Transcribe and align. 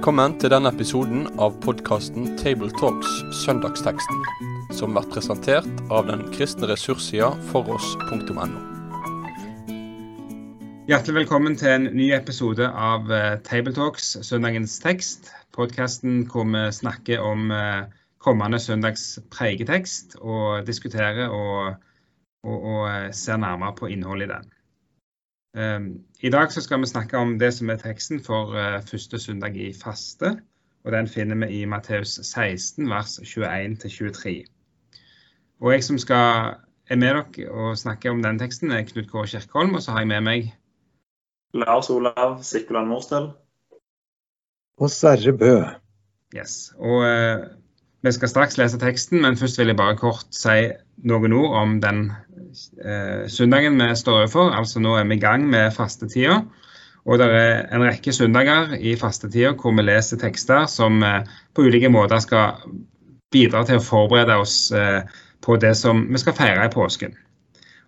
Velkommen 0.00 0.38
til 0.40 0.48
denne 0.48 0.70
episoden 0.72 1.26
av 1.44 1.58
podkasten 1.60 2.30
Tabletalks 2.40 3.18
Søndagsteksten, 3.42 4.22
som 4.72 4.94
blir 4.96 5.04
presentert 5.12 5.82
av 5.92 6.06
den 6.08 6.22
kristne 6.32 6.70
ressurssida 6.70 7.28
foross.no. 7.50 8.46
Hjertelig 10.88 11.18
velkommen 11.18 11.60
til 11.60 11.74
en 11.74 11.90
ny 11.92 12.08
episode 12.16 12.64
av 12.64 13.12
eh, 13.12 13.36
Tabletalks 13.44 14.08
Søndagens 14.24 14.80
tekst. 14.80 15.28
Podkasten 15.52 16.24
hvor 16.32 16.48
vi 16.48 16.64
snakker 16.80 17.20
om 17.20 17.52
eh, 17.52 17.84
kommende 18.24 18.56
søndags 18.56 19.18
pregetekst 19.28 20.16
og 20.22 20.64
diskuterer 20.64 21.28
og, 21.28 21.76
og, 22.48 22.56
og 22.56 22.86
eh, 22.88 23.10
ser 23.12 23.44
nærmere 23.44 23.76
på 23.76 23.92
innholdet 23.92 24.30
i 24.30 24.32
den. 24.32 24.48
I 26.20 26.28
dag 26.28 26.52
skal 26.52 26.80
vi 26.80 26.86
snakke 26.86 27.16
om 27.16 27.38
det 27.40 27.48
som 27.56 27.70
er 27.72 27.78
teksten 27.80 28.18
for 28.20 28.52
uh, 28.52 28.82
første 28.84 29.18
søndag 29.18 29.54
i 29.56 29.70
faste. 29.72 30.34
og 30.84 30.92
Den 30.92 31.08
finner 31.08 31.46
vi 31.46 31.62
i 31.62 31.64
Matteus 31.64 32.18
16, 32.22 32.90
vers 32.90 33.18
21-23. 33.18 34.44
Og 35.60 35.72
Jeg 35.72 35.84
som 35.84 35.98
skal, 35.98 36.54
er 36.90 36.96
med 36.96 37.08
dere 37.08 37.50
og 37.50 37.78
snakke 37.78 38.10
om 38.10 38.22
den 38.22 38.38
teksten, 38.38 38.70
er 38.70 38.82
Knut 38.82 39.08
Kåre 39.08 39.26
Kirkholm. 39.26 39.74
Og 39.74 39.82
så 39.82 39.90
har 39.90 40.04
jeg 40.04 40.08
med 40.08 40.20
meg 40.20 40.52
Lars 41.54 41.90
Olav 41.90 42.42
Sikkeland 42.42 42.88
Morstel. 42.88 43.30
Og 44.76 44.90
Sverre 44.90 45.32
Bø. 45.32 45.64
Yes. 46.36 46.72
Og 46.78 47.04
eh, 47.04 47.48
Vi 48.02 48.12
skal 48.12 48.28
straks 48.28 48.58
lese 48.58 48.78
teksten, 48.78 49.22
men 49.22 49.36
først 49.36 49.58
vil 49.58 49.66
jeg 49.66 49.76
bare 49.76 49.96
kort 49.96 50.28
si 50.32 50.68
noen 51.04 51.32
ord 51.32 51.56
om 51.62 51.80
den 51.80 52.10
eh, 52.10 52.29
søndagen 53.30 53.78
vi 53.80 53.92
står 53.96 54.24
overfor. 54.24 54.50
Altså 54.56 54.82
nå 54.82 54.96
er 54.98 55.06
vi 55.08 55.18
i 55.18 55.22
gang 55.22 55.44
med 55.50 55.72
fastetida. 55.76 56.40
Og 57.08 57.18
det 57.18 57.26
er 57.32 57.64
en 57.72 57.84
rekke 57.84 58.12
søndager 58.12 58.74
i 58.76 58.92
fastetida 58.98 59.54
hvor 59.58 59.72
vi 59.76 59.86
leser 59.86 60.20
tekster 60.20 60.66
som 60.68 61.00
eh, 61.02 61.24
på 61.56 61.64
ulike 61.64 61.88
måter 61.92 62.20
skal 62.20 62.60
bidra 63.32 63.64
til 63.64 63.80
å 63.80 63.84
forberede 63.84 64.36
oss 64.42 64.56
eh, 64.76 65.00
på 65.40 65.56
det 65.62 65.72
som 65.78 66.04
vi 66.10 66.20
skal 66.20 66.36
feire 66.36 66.66
i 66.68 66.72
påsken. 66.72 67.16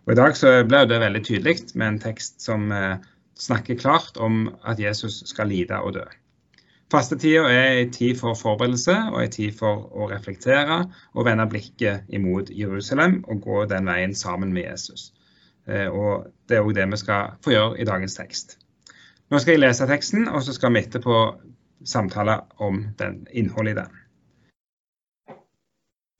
Og 0.06 0.14
I 0.14 0.19
dag 0.19 0.36
så 0.38 0.54
ble 0.66 0.84
det 0.88 1.02
veldig 1.02 1.22
tydelig 1.26 1.58
med 1.74 1.88
en 1.88 2.00
tekst 2.02 2.41
som 2.42 2.72
eh, 2.72 2.97
snakker 3.38 3.80
klart 3.80 4.16
om 4.16 4.47
at 4.64 4.80
Jesus 4.80 5.22
skal 5.28 5.52
lide 5.52 5.78
og 5.78 5.98
dø. 5.98 6.06
Fastetida 6.92 7.46
er 7.48 7.78
en 7.80 7.92
tid 7.92 8.18
for 8.20 8.36
forberedelse 8.36 8.94
og 9.14 9.22
en 9.22 9.32
tid 9.32 9.54
for 9.56 9.86
å 9.96 10.10
reflektere 10.10 10.82
og 11.14 11.24
vende 11.24 11.46
blikket 11.48 12.10
imot 12.12 12.50
Jerusalem 12.52 13.22
og 13.32 13.40
gå 13.46 13.62
den 13.70 13.88
veien 13.88 14.12
sammen 14.18 14.52
med 14.52 14.66
Jesus. 14.66 15.06
Eh, 15.68 15.88
og 15.88 16.28
Det 16.48 16.58
er 16.58 16.66
òg 16.66 16.74
det 16.76 16.84
vi 16.90 17.00
skal 17.00 17.38
få 17.44 17.54
gjøre 17.54 17.80
i 17.80 17.88
dagens 17.88 18.18
tekst. 18.18 18.58
Nå 19.32 19.40
skal 19.40 19.54
jeg 19.54 19.62
lese 19.62 19.88
teksten, 19.88 20.28
og 20.28 20.42
så 20.44 20.52
skal 20.52 20.74
vi 20.74 20.82
etterpå 20.82 21.18
samtale 21.88 22.42
om 22.60 22.82
den, 22.98 23.22
innholdet 23.32 23.72
i 23.72 23.80
den. 23.80 24.02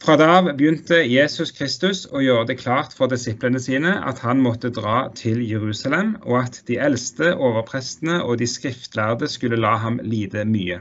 Fra 0.03 0.17
da 0.19 0.25
av 0.35 0.49
begynte 0.59 0.97
Jesus 1.07 1.53
Kristus 1.55 2.01
å 2.11 2.19
gjøre 2.25 2.49
det 2.49 2.57
klart 2.59 2.95
for 2.99 3.07
disiplene 3.13 3.61
sine 3.63 3.93
at 4.11 4.19
han 4.27 4.41
måtte 4.43 4.73
dra 4.75 5.05
til 5.15 5.39
Jerusalem, 5.47 6.17
og 6.27 6.41
at 6.41 6.57
de 6.67 6.81
eldste 6.83 7.29
overprestene 7.37 8.17
og 8.25 8.41
de 8.41 8.49
skriftlærde 8.51 9.29
skulle 9.31 9.61
la 9.63 9.77
ham 9.79 10.01
lide 10.03 10.43
mye. 10.49 10.81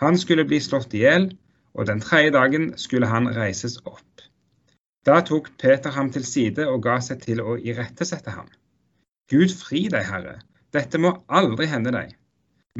Han 0.00 0.16
skulle 0.16 0.46
bli 0.48 0.62
slått 0.64 0.96
i 0.96 1.02
hjel, 1.02 1.26
og 1.76 1.90
den 1.90 2.00
tredje 2.00 2.32
dagen 2.38 2.70
skulle 2.80 3.10
han 3.10 3.28
reises 3.36 3.76
opp. 3.84 4.24
Da 5.04 5.20
tok 5.28 5.50
Peter 5.60 5.92
ham 5.92 6.08
til 6.14 6.24
side 6.24 6.64
og 6.72 6.80
ga 6.88 6.96
seg 7.04 7.20
til 7.26 7.44
å 7.44 7.58
irettesette 7.60 8.32
ham. 8.32 8.48
Gud 9.28 9.52
fri 9.52 9.84
deg, 9.92 10.08
Herre, 10.08 10.38
dette 10.72 10.96
må 10.96 11.18
aldri 11.28 11.68
hende 11.68 11.92
deg. 11.92 12.16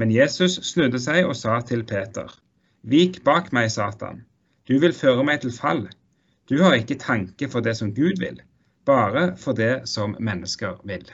Men 0.00 0.16
Jesus 0.16 0.56
snudde 0.70 1.02
seg 1.02 1.28
og 1.28 1.36
sa 1.36 1.60
til 1.60 1.84
Peter, 1.84 2.32
Vik 2.88 3.20
bak 3.28 3.52
meg, 3.52 3.68
Satan. 3.74 4.24
Du 4.68 4.76
vil 4.82 4.92
føre 4.92 5.24
meg 5.24 5.40
til 5.40 5.54
fall. 5.54 5.86
Du 6.48 6.58
har 6.60 6.76
ikke 6.76 6.98
tanke 7.00 7.48
for 7.48 7.64
det 7.64 7.74
som 7.78 7.94
Gud 7.96 8.20
vil, 8.20 8.40
bare 8.88 9.32
for 9.40 9.56
det 9.56 9.88
som 9.88 10.14
mennesker 10.20 10.76
vil. 10.88 11.06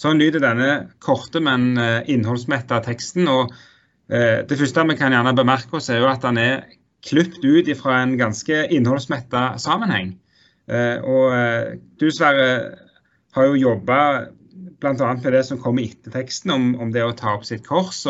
Sånn 0.00 0.18
lyder 0.18 0.42
denne 0.42 0.70
korte, 1.04 1.42
men 1.44 1.76
eh, 1.78 2.00
innholdsmetta 2.10 2.80
teksten. 2.84 3.28
og 3.30 3.52
eh, 4.08 4.42
Det 4.48 4.58
første 4.58 4.86
vi 4.90 4.96
kan 4.98 5.14
gjerne 5.14 5.36
bemerke 5.36 5.78
oss, 5.78 5.90
er 5.92 6.00
jo 6.02 6.08
at 6.10 6.24
den 6.24 6.40
er 6.40 6.64
klipt 7.04 7.44
ut 7.44 7.68
fra 7.78 8.00
en 8.02 8.16
ganske 8.18 8.64
innholdsmetta 8.74 9.44
sammenheng. 9.62 10.16
Eh, 10.66 10.98
og 11.04 11.78
du, 12.00 12.08
Sverre, 12.10 12.48
har 13.36 13.50
jo 13.50 13.60
jobba 13.60 14.00
bl.a. 14.80 15.12
med 15.14 15.30
det 15.32 15.44
som 15.46 15.60
kommer 15.60 15.84
etter 15.84 16.12
teksten, 16.14 16.50
om, 16.54 16.90
det 16.94 17.04
å 17.04 17.14
ta 17.16 17.36
opp 17.36 17.46
sitt 17.46 17.64
kors. 17.66 18.02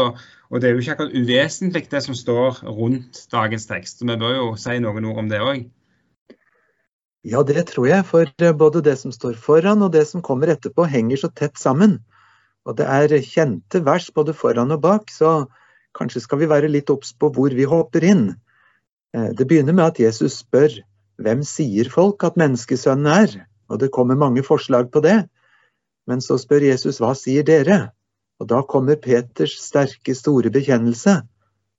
Og 0.54 0.60
det 0.62 0.68
er 0.68 0.76
jo 0.76 0.82
ikke 0.84 0.94
akkurat 0.94 1.16
uvesentlig 1.18 1.88
det 1.90 2.00
som 2.04 2.14
står 2.14 2.60
rundt 2.62 3.24
dagens 3.32 3.66
tekst. 3.66 3.98
Så 3.98 4.06
vi 4.06 4.14
bør 4.20 4.36
jo 4.36 4.44
si 4.60 4.76
noen 4.78 5.08
ord 5.10 5.24
om 5.24 5.30
det 5.32 5.40
òg. 5.42 5.64
Ja, 7.26 7.40
det 7.42 7.64
tror 7.72 7.88
jeg. 7.88 8.04
For 8.06 8.30
eh, 8.38 8.54
både 8.54 8.84
det 8.86 8.94
som 9.00 9.10
står 9.10 9.34
foran 9.40 9.82
og 9.82 9.90
det 9.96 10.04
som 10.06 10.22
kommer 10.22 10.52
etterpå, 10.52 10.86
henger 10.86 11.24
så 11.24 11.32
tett 11.34 11.58
sammen. 11.58 11.98
Og 12.68 12.78
det 12.78 12.86
er 12.86 13.16
kjente 13.26 13.82
vers 13.82 14.06
både 14.14 14.36
foran 14.36 14.70
og 14.76 14.84
bak, 14.84 15.10
så 15.10 15.48
kanskje 15.98 16.22
skal 16.22 16.44
vi 16.44 16.50
være 16.52 16.70
litt 16.70 16.92
obs 16.92 17.10
på 17.18 17.32
hvor 17.34 17.50
vi 17.50 17.66
hopper 17.66 18.06
inn. 18.06 18.28
Eh, 19.16 19.32
det 19.34 19.48
begynner 19.50 19.74
med 19.74 19.88
at 19.88 20.00
Jesus 20.04 20.38
spør 20.44 20.78
hvem 21.18 21.42
sier 21.46 21.90
folk 21.90 22.22
at 22.26 22.38
menneskesønnen 22.38 23.10
er? 23.10 23.36
Og 23.74 23.82
det 23.82 23.90
kommer 23.90 24.14
mange 24.14 24.46
forslag 24.46 24.92
på 24.94 25.02
det. 25.02 25.24
Men 26.06 26.22
så 26.22 26.38
spør 26.38 26.62
Jesus 26.70 27.02
hva 27.02 27.10
sier 27.18 27.42
dere? 27.42 27.88
Og 28.44 28.50
da 28.52 28.58
kommer 28.68 28.98
Peters 29.00 29.54
sterke, 29.56 30.12
store 30.12 30.50
bekjennelse, 30.52 31.22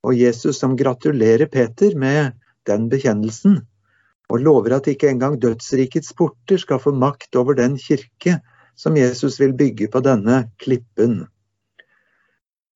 og 0.02 0.18
Jesus 0.18 0.58
som 0.58 0.72
gratulerer 0.74 1.46
Peter 1.46 1.92
med 1.94 2.34
den 2.66 2.88
bekjennelsen, 2.90 3.60
og 4.26 4.42
lover 4.42 4.74
at 4.74 4.88
ikke 4.90 5.12
engang 5.12 5.36
dødsrikets 5.38 6.10
porter 6.18 6.58
skal 6.58 6.82
få 6.82 6.90
makt 6.90 7.38
over 7.38 7.54
den 7.54 7.76
kirke 7.78 8.40
som 8.74 8.98
Jesus 8.98 9.38
vil 9.38 9.54
bygge 9.54 9.86
på 9.92 10.02
denne 10.02 10.48
klippen. 10.58 11.28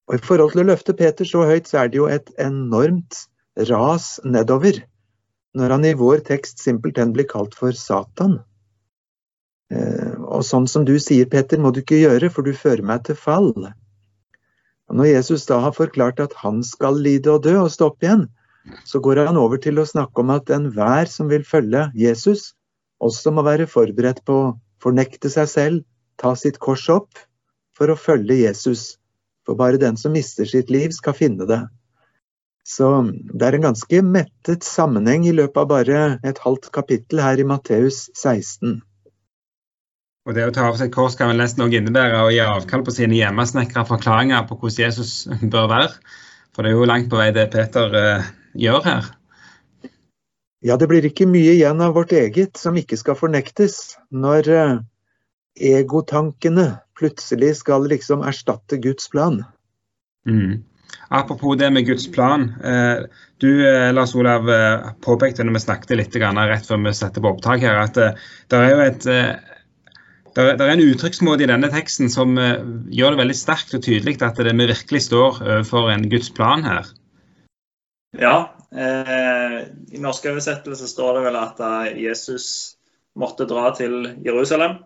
Og 0.07 0.15
I 0.15 0.23
forhold 0.23 0.55
til 0.55 0.63
å 0.63 0.69
løfte 0.71 0.95
Peter 0.95 1.27
så 1.27 1.43
høyt, 1.51 1.67
så 1.67 1.83
er 1.83 1.91
det 1.91 1.99
jo 1.99 2.07
et 2.07 2.31
enormt 2.39 3.25
ras 3.73 4.21
nedover, 4.23 4.79
når 5.59 5.75
han 5.75 5.89
i 5.91 5.97
vår 5.99 6.23
tekst 6.31 6.63
simpelthen 6.63 7.11
blir 7.17 7.27
kalt 7.27 7.59
for 7.59 7.75
Satan. 7.75 8.39
Eh, 9.71 10.15
og 10.27 10.43
sånn 10.47 10.67
som 10.71 10.85
du 10.87 10.97
sier, 11.03 11.29
Peter, 11.31 11.61
må 11.63 11.71
du 11.71 11.83
ikke 11.85 12.01
gjøre, 12.01 12.31
for 12.35 12.47
du 12.47 12.57
fører 12.57 12.83
meg 12.87 13.05
til 13.07 13.19
fall. 13.19 13.53
Og 14.91 14.99
når 14.99 15.13
Jesus 15.13 15.47
da 15.47 15.61
har 15.63 15.77
forklart 15.77 16.23
at 16.23 16.35
han 16.43 16.65
skal 16.67 16.99
lide 16.99 17.31
og 17.31 17.45
dø 17.47 17.55
og 17.61 17.71
stå 17.71 17.93
opp 17.93 18.03
igjen, 18.03 18.27
så 18.85 19.01
går 19.03 19.23
han 19.29 19.39
over 19.41 19.61
til 19.63 19.79
å 19.81 19.89
snakke 19.89 20.23
om 20.23 20.33
at 20.35 20.51
enhver 20.53 21.09
som 21.11 21.31
vil 21.31 21.47
følge 21.47 21.87
Jesus, 21.97 22.53
også 23.01 23.33
må 23.33 23.47
være 23.47 23.71
forberedt 23.71 24.25
på 24.27 24.37
å 24.37 24.55
fornekte 24.83 25.31
seg 25.33 25.49
selv, 25.49 25.85
ta 26.21 26.35
sitt 26.37 26.59
kors 26.61 26.85
opp, 26.93 27.23
for 27.77 27.93
å 27.93 27.97
følge 27.97 28.43
Jesus. 28.43 28.99
For 29.47 29.57
bare 29.57 29.81
den 29.81 29.97
som 29.97 30.13
mister 30.13 30.49
sitt 30.49 30.69
liv, 30.71 30.91
skal 30.93 31.17
finne 31.17 31.47
det. 31.49 31.63
Så 32.67 32.91
det 33.09 33.47
er 33.47 33.57
en 33.57 33.71
ganske 33.71 34.03
mettet 34.05 34.67
sammenheng 34.67 35.25
i 35.27 35.33
løpet 35.35 35.63
av 35.63 35.71
bare 35.71 36.03
et 36.27 36.43
halvt 36.45 36.69
kapittel 36.75 37.23
her 37.25 37.41
i 37.41 37.47
Matteus 37.49 38.09
16. 38.13 38.83
Og 40.29 40.37
det 40.37 40.45
å 40.45 40.53
ta 40.53 40.67
av 40.69 40.77
seg 40.77 40.93
kors 40.93 41.17
kan 41.17 41.31
vel 41.31 41.41
nesten 41.41 41.65
også 41.65 41.79
innebære 41.81 42.19
å 42.21 42.33
gi 42.33 42.43
avkall 42.45 42.83
på 42.85 42.93
sine 42.93 43.17
hjemmesnekra 43.17 43.87
forklaringer 43.89 44.45
på 44.49 44.59
hvordan 44.61 44.85
Jesus 44.85 45.15
bør 45.55 45.71
være. 45.73 45.95
For 46.53 46.67
det 46.67 46.73
er 46.73 46.77
jo 46.77 46.91
langt 46.91 47.09
på 47.13 47.21
vei 47.21 47.31
det 47.33 47.49
Peter 47.55 47.97
uh, 47.97 48.29
gjør 48.59 48.85
her. 48.85 49.11
Ja, 50.67 50.77
det 50.77 50.91
blir 50.91 51.07
ikke 51.09 51.29
mye 51.31 51.55
igjen 51.55 51.81
av 51.81 51.95
vårt 51.97 52.13
eget 52.13 52.61
som 52.61 52.77
ikke 52.77 52.99
skal 53.01 53.17
fornektes, 53.17 53.97
når 54.13 54.51
uh, 54.53 54.75
egotankene 55.57 56.67
plutselig 57.01 57.55
skal 57.63 57.89
liksom 57.89 58.27
erstatte 58.29 58.77
Guds 58.83 59.09
plan. 59.09 59.41
Mm. 60.29 60.67
Apropos 61.09 61.57
det 61.57 61.71
med 61.73 61.87
Guds 61.89 62.05
plan. 62.13 62.51
Uh, 62.61 63.09
du 63.41 63.65
Lars 63.97 64.13
Olav, 64.13 64.45
påpekte 65.01 65.47
når 65.47 65.57
vi 65.57 65.63
snakket 65.65 65.97
litt 65.97 66.19
rett 66.21 66.67
før 66.69 66.83
vi 66.85 66.93
setter 66.93 67.25
på 67.25 67.31
opptak 67.33 67.65
her, 67.65 67.79
at 67.87 67.97
det 67.97 68.59
er 68.59 68.75
jo 68.75 68.83
et 68.85 69.07
det 70.49 70.65
er, 70.65 70.73
en 70.73 70.85
uttrykksmåte 70.85 71.45
i 71.45 71.51
denne 71.51 71.71
teksten 71.73 72.11
som 72.13 72.35
uh, 72.39 72.63
gjør 72.93 73.15
det 73.15 73.23
veldig 73.23 73.37
sterkt 73.39 73.77
og 73.77 73.85
tydelig 73.87 74.17
at 74.27 74.41
det, 74.41 74.57
vi 74.57 74.71
virkelig 74.71 75.05
står 75.07 75.43
overfor 75.45 75.93
en 75.93 76.09
Guds 76.13 76.33
plan 76.37 76.65
her. 76.67 76.91
Ja, 78.19 78.37
eh, 78.75 79.57
i 79.95 80.01
norsk 80.03 80.27
oversettelse 80.33 80.89
står 80.91 81.19
det 81.19 81.27
vel 81.29 81.39
at 81.39 81.61
uh, 81.63 81.91
Jesus 81.95 82.47
måtte 83.19 83.47
dra 83.49 83.71
til 83.77 84.17
Jerusalem. 84.25 84.81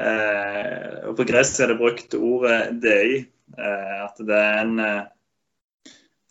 Eh, 0.00 1.08
og 1.08 1.16
På 1.18 1.26
gresk 1.28 1.60
er 1.60 1.72
det 1.72 1.80
brukt 1.80 2.14
ordet 2.16 2.60
dei. 2.82 3.24
Eh, 3.58 3.98
at 4.04 4.20
det 4.20 4.38
er 4.38 4.60
en 4.62 4.78
eh, 4.80 5.02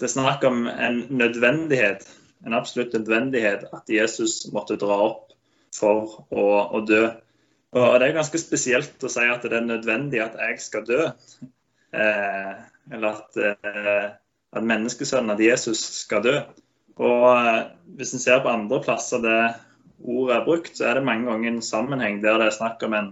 Det 0.02 0.08
er 0.08 0.16
snakk 0.16 0.44
om 0.50 0.63
en 0.66 1.04
nødvendighet, 1.13 2.08
en 2.48 2.56
absolutt 2.58 2.96
nødvendighet, 2.96 3.68
at 3.69 3.86
Jesus 3.86 4.48
måtte 4.50 4.74
dra 4.81 4.96
opp 4.98 5.36
for 5.78 6.24
å, 6.34 6.46
å 6.74 6.80
dø. 6.81 7.04
Og 7.71 8.00
Det 8.00 8.07
er 8.07 8.18
ganske 8.18 8.39
spesielt 8.41 9.03
å 9.03 9.12
si 9.12 9.23
at 9.31 9.45
det 9.47 9.56
er 9.56 9.68
nødvendig 9.68 10.19
at 10.23 10.35
jeg 10.39 10.59
skal 10.59 10.83
dø. 10.88 11.06
Eh, 11.95 12.51
eller 12.91 13.07
at, 13.13 13.38
eh, 13.39 14.09
at 14.51 14.68
menneskesønnen, 14.68 15.31
av 15.31 15.44
Jesus, 15.44 15.79
skal 16.01 16.23
dø. 16.25 16.35
Og 17.00 17.27
eh, 17.38 17.71
Hvis 17.95 18.13
en 18.13 18.23
ser 18.23 18.44
på 18.44 18.51
andre 18.51 18.81
plasser 18.83 19.23
det 19.23 19.39
ordet 20.01 20.35
er 20.35 20.45
brukt, 20.45 20.75
så 20.75 20.89
er 20.89 21.00
det 21.00 21.07
mange 21.07 21.29
ganger 21.29 21.51
en 21.51 21.63
sammenheng 21.63 22.21
der 22.23 22.39
det 22.41 22.50
er 22.50 22.57
snakk 22.57 22.83
om 22.83 22.95
en 22.97 23.09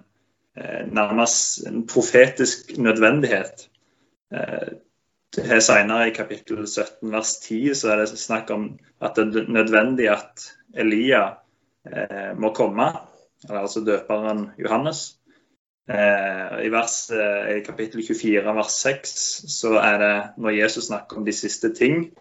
eh, 0.57 0.85
nærmest 0.91 1.65
en 1.67 1.85
profetisk 1.87 2.75
nødvendighet. 2.77 3.69
Eh, 4.33 4.75
her 5.45 5.59
Senere 5.61 6.09
i 6.09 6.15
kapittel 6.15 6.65
17 6.67 7.11
vers 7.13 7.35
10 7.45 7.75
så 7.77 7.93
er 7.93 8.01
det 8.01 8.17
snakk 8.17 8.49
om 8.51 8.71
at 8.99 9.15
det 9.15 9.43
er 9.43 9.51
nødvendig 9.53 10.09
at 10.11 10.49
Elia 10.73 11.23
eh, 11.85 12.33
må 12.35 12.51
komme, 12.57 12.89
eller 13.47 13.63
altså 13.63 13.83
døperen 13.85 14.49
Johannes. 14.59 15.19
Eh, 15.89 16.65
I, 16.65 16.69
vers, 16.69 16.95
eh, 17.11 17.57
I 17.57 17.61
kapittel 17.65 18.03
24 18.05 18.55
vers 18.55 18.75
6 18.83 19.13
så 19.49 19.73
er 19.81 20.01
det 20.01 20.15
når 20.37 20.57
Jesus 20.59 20.89
snakker 20.89 21.17
om 21.17 21.25
de 21.25 21.33
siste 21.33 21.71
ting, 21.73 22.11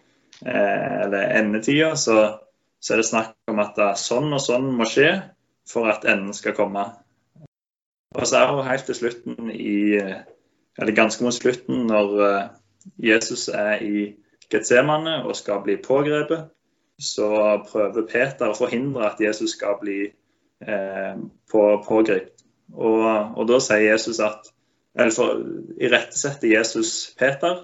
eh, 0.45 0.95
eller 1.03 1.35
endetida, 1.41 1.91
så, 1.95 2.39
så, 2.81 2.93
er 2.93 3.01
det 3.01 3.09
snakk 3.11 3.35
om 3.51 3.61
at 3.61 3.77
sånn 4.01 4.31
og 4.33 4.41
sånn 4.41 4.71
må 4.73 4.87
skje 4.89 5.11
for 5.69 5.91
at 5.91 6.07
enden 6.09 6.33
skal 6.33 6.57
komme. 6.57 6.87
Og 8.15 8.25
så 8.25 8.39
er 8.39 8.55
det 8.55 8.69
helt 8.71 8.89
til 8.89 8.97
slutten 9.03 9.51
i 9.53 9.99
Eller 10.79 10.95
ganske 10.95 11.23
mot 11.25 11.35
slutten, 11.35 11.89
når 11.89 12.13
Jesus 13.03 13.49
er 13.51 13.81
i 13.83 14.13
Getsemane 14.49 15.25
og 15.27 15.35
skal 15.35 15.59
bli 15.65 15.75
pågrepet, 15.83 16.47
så 16.99 17.29
prøver 17.67 18.07
Peter 18.07 18.49
å 18.49 18.57
forhindre 18.57 19.07
at 19.07 19.21
Jesus 19.23 19.53
skal 19.55 19.77
bli 19.81 19.99
eh, 20.07 20.15
på, 20.59 21.61
pågrepet. 21.87 22.39
Og, 22.73 23.03
og, 23.37 23.43
da 23.49 23.59
sier 23.63 23.93
Jesus 23.93 24.19
at 24.21 24.49
eller 24.99 25.13
for, 25.13 25.39
irettesetter 25.81 26.49
Jesus 26.51 27.13
Peter, 27.17 27.63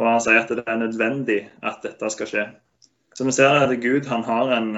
og 0.00 0.08
han 0.08 0.22
sier 0.24 0.40
at 0.40 0.50
det 0.52 0.64
er 0.66 0.80
nødvendig 0.80 1.38
at 1.62 1.82
dette 1.84 2.10
skal 2.14 2.30
skje. 2.30 2.44
Så 3.14 3.26
vi 3.28 3.34
ser 3.36 3.60
at 3.60 3.74
Gud 3.82 4.08
han 4.08 4.24
har 4.24 4.54
en, 4.56 4.70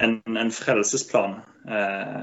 en, 0.00 0.14
en 0.24 0.52
frelsesplan. 0.54 1.40
Eh, 1.68 2.20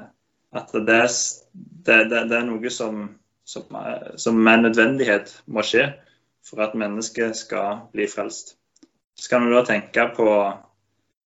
at 0.55 0.73
det, 0.73 0.85
det, 0.87 1.99
det, 2.09 2.23
det, 2.31 2.37
er 2.39 2.47
noe 2.47 2.71
som, 2.73 3.05
som, 3.45 3.77
som, 4.17 4.41
med 4.47 4.65
nødvendighet 4.65 5.33
må 5.45 5.61
skje 5.65 5.89
for 6.45 6.63
at 6.65 6.77
mennesket 6.77 7.37
skal 7.37 7.85
bli 7.93 8.07
frelst. 8.09 8.55
Så 9.15 9.29
kan 9.29 9.45
vi 9.45 9.53
da 9.53 9.63
tenke 9.67 10.07
på, 10.15 10.29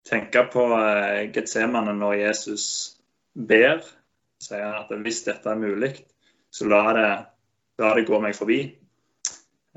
tenke 0.09 0.44
på 0.51 0.65
eh, 0.81 1.30
Getsemane 1.31 1.95
når 1.95 2.19
Jesus 2.25 2.65
ber 3.39 3.80
sier 4.44 4.63
han 4.63 4.83
at 4.83 4.91
hvis 5.03 5.24
dette 5.27 5.51
er 5.51 5.59
mulig, 5.59 5.94
så 6.51 6.68
la 6.69 6.83
det, 6.95 7.07
la 7.81 7.95
det 7.97 8.06
gå 8.07 8.19
meg 8.24 8.38
forbi. 8.38 8.59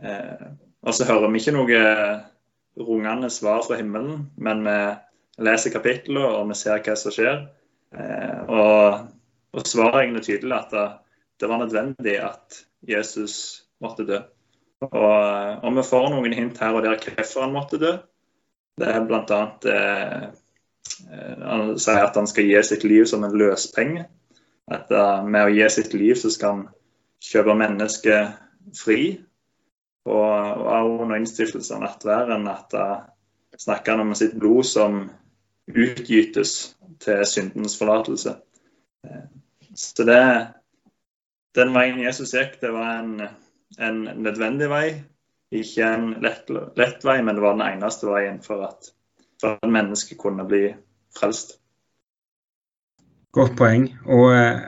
Eh, 0.02 0.44
og 0.82 0.96
så 0.96 1.06
hører 1.06 1.30
vi 1.30 1.42
ikke 1.42 1.56
noe 1.56 1.80
rungende 2.82 3.30
svar 3.30 3.62
fra 3.66 3.78
himmelen, 3.78 4.28
men 4.40 4.62
vi 4.66 4.76
leser 5.46 5.74
kapitlet 5.74 6.24
og 6.24 6.46
vi 6.50 6.58
ser 6.58 6.82
hva 6.84 6.96
som 6.98 7.14
skjer. 7.14 7.42
Eh, 7.92 8.38
og, 8.48 9.08
og 9.52 9.66
svaret 9.68 9.98
er 9.98 10.04
egentlig 10.06 10.26
tydelig 10.28 10.58
at 10.58 10.76
det, 10.76 10.86
det, 11.42 11.50
var 11.50 11.60
nødvendig 11.62 12.16
at 12.24 12.62
Jesus 12.88 13.36
måtte 13.82 14.06
dø. 14.08 14.22
Og, 14.82 14.94
og, 14.98 15.68
vi 15.76 15.84
får 15.86 16.08
noen 16.10 16.34
hint 16.34 16.58
her 16.62 16.74
og 16.74 16.86
der 16.86 16.98
hvorfor 16.98 17.44
han 17.44 17.54
måtte 17.54 17.78
dø. 17.82 17.92
Det 18.80 18.88
er 18.88 19.04
bl.a. 19.04 19.40
eh, 19.68 20.24
han 21.42 21.78
sier 21.80 22.04
at 22.04 22.16
han 22.18 22.28
skal 22.30 22.48
gi 22.48 22.62
sitt 22.66 22.84
liv 22.88 23.04
som 23.08 23.24
en 23.24 23.36
løspenge. 23.38 24.06
At 24.72 24.92
uh, 24.94 25.24
med 25.26 25.48
å 25.48 25.52
gi 25.52 25.68
sitt 25.72 25.94
liv 25.96 26.14
så 26.18 26.30
skal 26.32 26.56
han 26.56 26.64
kjøpe 27.22 27.56
mennesket 27.58 28.76
fri. 28.78 29.02
Og, 30.08 30.62
og 30.66 31.02
under 31.04 31.20
innstiftelsen 31.20 31.78
av 31.78 31.84
nattværen 31.86 32.48
at 32.50 32.78
uh, 32.78 33.02
snakker 33.58 33.96
han 33.96 34.08
om 34.08 34.16
sitt 34.18 34.34
blod 34.38 34.66
som 34.66 35.04
utgytes 35.70 36.74
til 37.02 37.22
syndens 37.26 37.76
forlatelse. 37.78 38.34
Så 39.74 40.04
det, 40.04 40.22
den 41.56 41.72
veien 41.74 42.00
Jesus 42.02 42.34
gikk, 42.34 42.58
det 42.60 42.72
var 42.74 43.00
en, 43.00 43.28
en 43.78 44.02
nødvendig 44.24 44.68
vei. 44.72 44.86
Ikke 45.52 45.86
en 45.86 46.10
lett, 46.24 46.50
lett, 46.78 47.04
vei, 47.04 47.18
men 47.22 47.36
det 47.36 47.44
var 47.44 47.56
den 47.58 47.66
eneste 47.66 48.08
veien 48.08 48.40
for 48.44 48.64
at, 48.66 48.92
for 49.42 49.58
at 49.58 49.74
mennesket 49.74 50.20
kunne 50.22 50.46
bli 50.48 50.68
frelst. 51.18 51.56
Godt 53.34 53.56
poeng. 53.58 53.88
Og 54.12 54.28
eh, 54.36 54.60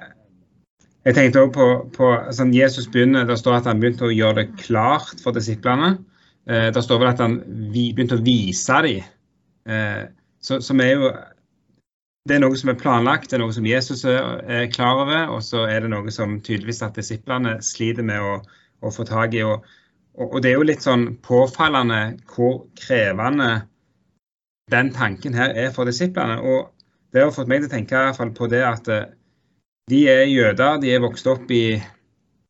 jeg 1.05 1.17
tenkte 1.19 1.44
også 1.44 1.55
på, 1.55 1.69
på 1.94 2.11
sånn 2.32 2.55
Jesus 2.56 2.88
begynner, 2.91 3.26
Det 3.29 3.37
står 3.38 3.61
at 3.61 3.69
han 3.71 3.81
begynte 3.81 4.09
å 4.09 4.15
gjøre 4.15 4.43
det 4.43 4.65
klart 4.65 5.21
for 5.23 5.37
disiplene. 5.37 5.99
Eh, 6.49 6.71
det 6.75 6.82
står 6.85 7.03
vel 7.03 7.12
at 7.12 7.23
han 7.23 7.38
begynte 7.75 8.19
å 8.19 8.25
vise 8.25 8.81
dem. 8.87 9.06
Eh, 9.69 10.03
så, 10.44 10.61
som 10.65 10.81
er 10.81 10.93
jo 10.97 11.15
det 12.25 12.38
er 12.38 12.41
noe 12.41 12.56
som 12.56 12.70
er 12.73 12.81
planlagt, 12.81 13.29
det 13.29 13.37
er 13.37 13.43
noe 13.43 13.53
som 13.53 13.67
Jesus 13.69 14.00
er 14.09 14.70
klar 14.73 15.03
over, 15.03 15.27
og 15.35 15.43
så 15.44 15.67
er 15.69 15.85
det 15.85 15.91
noe 15.93 16.12
som 16.12 16.38
tydeligvis 16.41 16.81
at 16.87 16.97
disiplene 16.97 17.59
sliter 17.61 18.06
med 18.06 18.25
å, 18.25 18.38
å 18.81 18.93
få 18.93 19.05
tak 19.05 19.37
i. 19.37 19.43
Og, 19.44 19.67
og, 20.17 20.38
det 20.41 20.55
er 20.55 20.56
jo 20.56 20.65
litt 20.65 20.87
sånn 20.87 21.19
påfallende 21.20 21.99
hvor 22.32 22.62
krevende 22.81 23.50
den 24.71 24.93
tanken 24.95 25.35
her 25.35 25.53
er 25.53 25.73
for 25.75 25.85
disiplene. 25.89 26.41
Og 26.41 26.71
det 27.13 27.23
har 27.23 27.35
fått 27.35 27.51
meg 27.51 27.63
til 27.63 27.71
å 27.71 27.75
tenke 27.75 28.31
på 28.39 28.49
det 28.51 28.63
at 28.67 28.89
eh, 28.91 29.11
de 29.91 30.01
er 30.09 30.25
jøder. 30.31 30.81
De 30.81 30.95
er 30.95 31.03
vokst 31.05 31.29
opp 31.29 31.51
i 31.53 31.77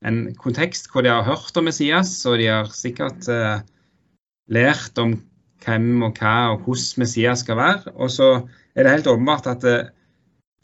en 0.05 0.21
kontekst 0.39 0.91
hvor 0.93 1.05
de 1.05 1.11
har 1.11 1.27
hørt 1.27 1.57
om 1.59 1.67
Messias, 1.67 2.13
og 2.29 2.39
de 2.39 2.51
har 2.53 2.69
sikkert 2.77 3.27
uh, 3.33 3.65
lært 4.53 5.01
om 5.01 5.17
hvem 5.65 6.05
og 6.05 6.21
hva 6.21 6.53
og 6.53 6.67
hvordan 6.67 7.03
Messias 7.03 7.43
skal 7.45 7.59
være. 7.59 7.95
Og 7.97 8.13
så 8.13 8.29
er 8.77 8.85
det 8.85 8.93
helt 8.93 9.11
åpenbart 9.11 9.49
at 9.51 9.65
uh, 9.65 9.89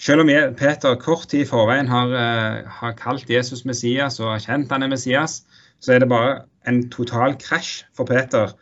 selv 0.00 0.24
om 0.24 0.32
Peter 0.56 0.94
kort 1.00 1.26
tid 1.32 1.46
i 1.46 1.48
forveien 1.48 1.88
har, 1.88 2.12
uh, 2.12 2.70
har, 2.80 2.96
kalt 3.00 3.32
Jesus 3.32 3.64
Messias 3.64 4.20
og 4.20 4.34
har 4.34 4.44
kjent 4.44 4.72
han 4.72 4.84
er 4.84 4.92
Messias, 4.92 5.40
så 5.80 5.96
er 5.96 6.04
det 6.04 6.12
bare 6.12 6.42
en 6.68 6.84
total 6.92 7.38
krasj 7.40 7.86
for 7.96 8.08
Peter 8.08 8.52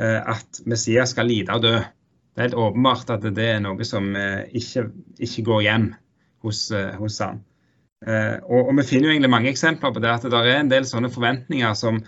at 0.00 0.60
Messias 0.70 1.10
skal 1.12 1.26
lide 1.28 1.52
og 1.52 1.64
dø. 1.64 1.72
Det 2.30 2.38
er 2.38 2.46
helt 2.48 2.60
åpenbart 2.62 3.10
at 3.10 3.24
det 3.34 3.46
er 3.56 3.62
noe 3.64 3.84
som 3.86 4.12
eh, 4.16 4.46
ikke, 4.56 4.86
ikke 5.18 5.44
går 5.48 5.62
hjem 5.66 5.86
hos, 6.46 6.68
eh, 6.70 6.94
hos 7.00 7.18
han. 7.24 7.42
Eh, 8.06 8.36
og, 8.46 8.70
og, 8.70 8.74
vi 8.78 8.86
finner 8.86 9.10
jo 9.10 9.16
egentlig 9.16 9.32
mange 9.34 9.50
eksempler 9.50 9.92
på 9.92 10.02
det 10.02 10.12
at 10.12 10.26
det 10.30 10.38
er 10.40 10.60
en 10.60 10.70
del 10.70 10.86
sånne 10.88 11.10
forventninger 11.12 11.74
som 11.76 11.98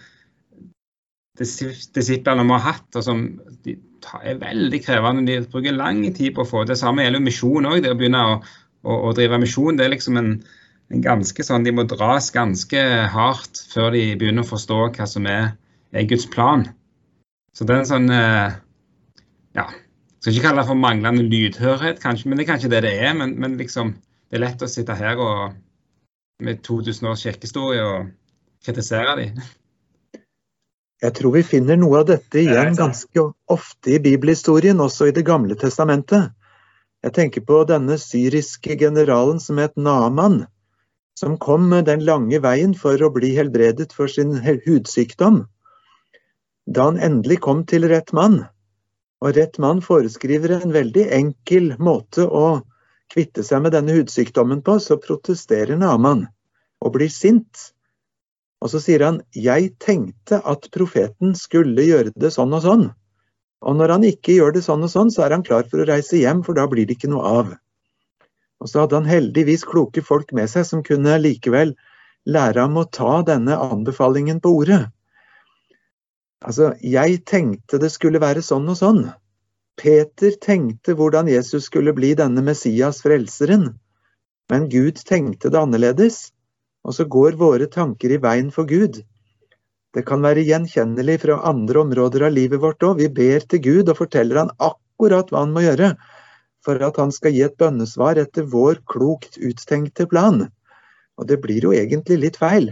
disiplene 1.43 2.45
må 2.47 2.59
ha 2.61 2.75
hatt, 2.77 2.89
og 3.01 3.05
som 3.05 3.23
er 4.23 4.39
veldig 4.39 4.81
krevende. 4.85 5.27
De 5.27 5.51
bruker 5.51 5.75
lang 5.75 6.05
tid 6.15 6.37
på 6.37 6.45
å 6.45 6.49
få. 6.49 6.65
Det 6.69 6.79
samme 6.79 7.03
gjelder 7.03 7.19
jo 7.19 7.27
misjon 7.27 7.69
òg. 7.71 7.79
Det 7.83 7.93
å 7.93 7.99
begynne 7.99 8.25
å, 8.29 8.35
å, 8.85 8.99
å, 9.09 9.13
drive 9.17 9.41
misjon, 9.43 9.81
det 9.81 9.89
er 9.89 9.95
liksom 9.97 10.21
en, 10.21 10.33
en, 10.93 11.03
ganske 11.03 11.47
sånn 11.49 11.67
De 11.67 11.75
må 11.75 11.87
dras 11.89 12.31
ganske 12.35 12.83
hardt 13.17 13.65
før 13.73 13.97
de 13.97 14.13
begynner 14.21 14.47
å 14.47 14.53
forstå 14.53 14.83
hva 14.93 15.09
som 15.09 15.27
er, 15.27 15.55
er 15.91 16.07
Guds 16.07 16.29
plan. 16.31 16.69
Så 17.57 17.67
det 17.67 17.75
er 17.75 17.83
en 17.83 17.91
sånn 17.97 18.13
Ja, 18.13 19.67
skal 20.23 20.37
ikke 20.37 20.45
kalle 20.47 20.63
det 20.63 20.69
for 20.69 20.79
manglende 20.79 21.25
lydhørhet, 21.27 21.99
kanskje, 22.03 22.29
men 22.31 22.39
det 22.39 22.45
er 22.45 22.53
kanskje 22.53 22.69
det 22.71 22.85
det 22.85 22.93
er. 22.95 23.15
Men, 23.19 23.35
men 23.43 23.57
liksom, 23.59 23.97
det 24.31 24.39
er 24.39 24.45
lett 24.45 24.63
å 24.63 24.69
sitte 24.71 24.95
her 24.95 25.19
og, 25.19 25.57
med 26.43 26.63
2000 26.63 27.09
års 27.11 27.25
kirkehistorie 27.27 27.83
og 27.83 28.13
kritisere 28.63 29.17
dem. 29.19 29.41
Jeg 31.03 31.17
tror 31.19 31.35
vi 31.35 31.43
finner 31.43 31.81
noe 31.81 32.05
av 32.05 32.07
dette 32.13 32.39
igjen 32.39 32.79
ganske 32.79 33.25
ofte 33.51 33.97
i 33.97 33.99
bibelhistorien, 34.03 34.79
også 34.79 35.11
i 35.11 35.17
Det 35.17 35.27
gamle 35.27 35.59
testamentet. 35.59 36.31
Jeg 37.03 37.17
tenker 37.19 37.43
på 37.43 37.65
denne 37.67 37.99
syriske 37.99 38.79
generalen 38.79 39.43
som 39.43 39.59
het 39.59 39.75
Naman, 39.75 40.45
som 41.19 41.35
kom 41.35 41.67
den 41.83 42.07
lange 42.07 42.39
veien 42.39 42.79
for 42.79 42.95
å 43.03 43.11
bli 43.11 43.35
helbredet 43.35 43.91
for 43.91 44.07
sin 44.07 44.39
hudsykdom. 44.39 45.49
Da 46.71 46.87
han 46.93 47.03
endelig 47.03 47.43
kom 47.43 47.67
til 47.67 47.91
rett 47.91 48.15
mann, 48.15 48.45
og 49.23 49.37
rett 49.37 49.59
mann 49.63 49.81
foreskriver 49.85 50.57
en 50.57 50.73
veldig 50.75 51.05
enkel 51.15 51.73
måte 51.79 52.27
å 52.27 52.63
kvitte 53.13 53.45
seg 53.47 53.63
med 53.63 53.75
denne 53.77 53.95
hudsykdommen 53.95 54.65
på, 54.67 54.79
så 54.83 54.99
protesterer 54.99 55.79
Naman 55.79 56.27
og 56.83 56.97
blir 56.97 57.13
sint. 57.13 57.69
Og 58.63 58.73
så 58.73 58.81
sier 58.83 59.05
han 59.05 59.21
'jeg 59.35 59.79
tenkte 59.79 60.41
at 60.45 60.71
profeten 60.75 61.37
skulle 61.39 61.87
gjøre 61.87 62.13
det 62.17 62.33
sånn 62.35 62.55
og 62.55 62.63
sånn'. 62.63 62.91
Og 63.63 63.77
når 63.77 63.89
han 63.95 64.05
ikke 64.05 64.35
gjør 64.35 64.55
det 64.55 64.65
sånn 64.67 64.83
og 64.83 64.91
sånn, 64.91 65.11
så 65.11 65.23
er 65.23 65.31
han 65.31 65.47
klar 65.47 65.69
for 65.71 65.79
å 65.79 65.87
reise 65.87 66.19
hjem, 66.19 66.43
for 66.43 66.55
da 66.55 66.67
blir 66.67 66.87
det 66.87 66.99
ikke 66.99 67.11
noe 67.11 67.23
av. 67.23 67.55
Og 68.61 68.69
så 68.69 68.81
hadde 68.83 68.99
han 68.99 69.07
heldigvis 69.07 69.65
kloke 69.65 70.03
folk 70.03 70.33
med 70.33 70.51
seg 70.51 70.67
som 70.67 70.83
kunne 70.83 71.19
likevel 71.19 71.77
lære 72.27 72.59
ham 72.59 72.77
å 72.77 72.91
ta 72.91 73.23
denne 73.23 73.55
anbefalingen 73.55 74.41
på 74.43 74.51
ordet. 74.63 74.91
Altså, 76.43 76.73
jeg 76.83 77.23
tenkte 77.29 77.79
det 77.79 77.93
skulle 77.95 78.21
være 78.23 78.43
sånn 78.43 78.67
og 78.73 78.79
sånn. 78.79 79.03
Peter 79.79 80.35
tenkte 80.43 80.97
hvordan 80.99 81.31
Jesus 81.31 81.69
skulle 81.71 81.95
bli 81.97 82.13
denne 82.19 82.43
Messias, 82.45 83.01
frelseren. 83.05 83.71
Men 84.51 84.69
Gud 84.73 84.99
tenkte 85.09 85.53
det 85.53 85.61
annerledes, 85.61 86.33
og 86.85 86.97
så 86.99 87.07
går 87.07 87.39
våre 87.41 87.69
tanker 87.71 88.13
i 88.13 88.21
veien 88.21 88.51
for 88.53 88.69
Gud. 88.69 89.01
Det 89.93 90.05
kan 90.09 90.25
være 90.25 90.45
gjenkjennelig 90.49 91.21
fra 91.23 91.39
andre 91.49 91.85
områder 91.85 92.27
av 92.27 92.35
livet 92.35 92.61
vårt 92.61 92.85
òg. 92.85 92.99
Vi 93.01 93.09
ber 93.13 93.47
til 93.47 93.63
Gud 93.63 93.93
og 93.93 94.01
forteller 94.01 94.43
han 94.43 94.53
akkurat 94.59 95.31
hva 95.31 95.45
han 95.45 95.55
må 95.55 95.65
gjøre 95.65 95.95
for 96.63 96.79
at 96.87 96.99
han 97.01 97.13
skal 97.15 97.35
gi 97.35 97.43
et 97.45 97.59
bønnesvar 97.59 98.21
etter 98.23 98.47
vår 98.49 98.83
klokt 98.89 99.39
uttenkte 99.43 100.07
plan. 100.11 100.47
Og 101.19 101.29
det 101.29 101.41
blir 101.43 101.67
jo 101.67 101.75
egentlig 101.77 102.21
litt 102.23 102.39
feil 102.41 102.71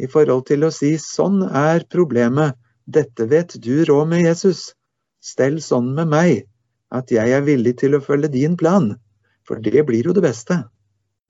i 0.00 0.08
forhold 0.10 0.46
til 0.48 0.66
å 0.66 0.72
si 0.74 0.94
sånn 1.00 1.42
er 1.46 1.84
problemet, 1.92 2.56
dette 2.86 3.26
vet 3.30 3.56
du 3.62 3.84
råd 3.84 4.08
med 4.08 4.24
Jesus. 4.24 4.70
Stell 5.22 5.58
sånn 5.62 5.90
med 5.96 6.10
meg 6.12 6.46
at 6.94 7.10
jeg 7.10 7.32
er 7.34 7.42
villig 7.46 7.74
til 7.82 7.96
å 7.98 8.02
følge 8.04 8.30
din 8.30 8.54
plan, 8.58 8.92
for 9.46 9.58
det 9.62 9.82
blir 9.88 10.06
jo 10.06 10.14
det 10.14 10.22
beste. 10.22 10.60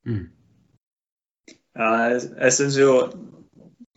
Mm. 0.06 0.26
Ja, 1.76 1.88
jeg, 2.08 2.20
jeg 2.36 2.56
syns 2.56 2.76
jo 2.80 2.92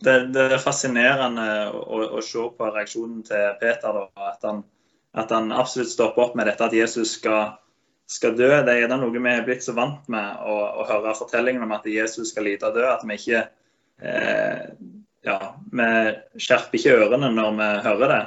det, 0.00 0.14
det, 0.34 0.46
er 0.46 0.62
fascinerende 0.62 1.46
å, 1.72 2.00
å, 2.16 2.22
se 2.24 2.42
på 2.56 2.68
reaksjonen 2.72 3.22
til 3.28 3.46
Peter. 3.60 3.96
Da, 3.96 4.30
at, 4.30 4.44
han, 4.48 4.62
at, 5.12 5.32
han, 5.32 5.52
absolutt 5.52 5.92
stopper 5.92 6.28
opp 6.28 6.38
med 6.38 6.48
dette 6.48 6.64
at 6.64 6.76
Jesus 6.76 7.16
skal, 7.18 7.58
skal 8.08 8.36
dø. 8.38 8.48
Det 8.64 8.76
er 8.80 8.92
noe 8.94 9.12
vi 9.12 9.22
er 9.32 9.44
blitt 9.44 9.64
så 9.64 9.76
vant 9.76 10.08
med 10.12 10.44
å, 10.48 10.56
å 10.80 10.88
høre 10.88 11.16
fortellingen 11.18 11.64
om 11.66 11.76
at 11.76 11.88
Jesus 11.88 12.32
skal 12.32 12.48
lide 12.48 12.68
og 12.68 12.80
dø, 12.80 12.86
at 12.88 13.04
vi 13.04 13.20
ikke 13.20 13.44
eh, 14.00 14.64
ja, 15.26 15.38
vi 15.72 15.88
skjerper 16.40 16.78
ikke 16.78 16.98
ørene 17.04 17.32
når 17.34 17.56
vi 17.58 17.70
hører 17.86 18.12
det. 18.14 18.20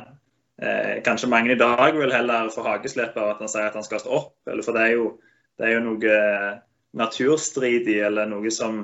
Eh, 0.63 0.91
kanskje 1.05 1.31
mange 1.31 1.55
i 1.55 1.59
dag 1.59 1.95
vil 1.97 2.13
heller 2.13 2.51
få 2.53 2.65
hakeslepp 2.67 3.17
av 3.17 3.31
at 3.33 3.45
han 3.45 3.51
sier 3.51 3.69
at 3.69 3.79
han 3.79 3.85
skal 3.87 4.03
stå 4.03 4.13
opp. 4.19 4.35
Eller 4.49 4.65
for 4.65 4.77
det 4.77 4.85
er 4.87 4.93
jo, 4.97 5.07
det 5.57 5.69
er 5.69 5.75
jo 5.77 5.85
noe 5.87 6.19
naturstridig 6.93 7.97
eller 8.05 8.29
noe 8.29 8.51
som, 8.53 8.83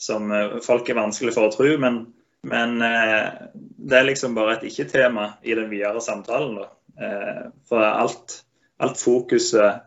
som 0.00 0.32
folk 0.64 0.88
er 0.88 0.96
vanskelig 0.96 1.36
for 1.36 1.50
å 1.50 1.54
tro. 1.54 1.74
Men 1.82 2.02
men 2.42 2.82
eh, 2.82 3.28
det 3.76 3.98
er 3.98 4.08
liksom 4.08 4.34
bare 4.36 4.56
et 4.56 4.66
ikke-tema 4.70 5.34
i 5.42 5.54
den 5.56 5.68
videre 5.72 6.00
samtalen. 6.00 6.62
Eh, 7.00 7.46
for 7.68 7.84
alt, 7.84 8.40
alt 8.80 9.00
fokuset 9.00 9.82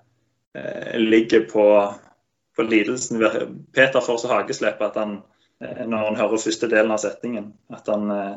eh, 0.58 1.00
ligger 1.00 1.48
på, 1.50 1.68
på, 2.56 2.63
lidelsen. 2.68 3.24
Peter 3.74 4.01
får 4.01 4.22
så 4.22 4.34
hageslepp 4.36 4.82
at 4.86 5.00
han, 5.01 5.15
eh, 5.18 5.33
når 5.88 6.08
han 6.10 6.17
hører 6.20 6.41
første 6.41 6.70
delen 6.72 6.93
av 6.93 7.01
setningen, 7.03 7.51
at 7.74 7.89
han, 7.91 8.10
eh, 8.12 8.36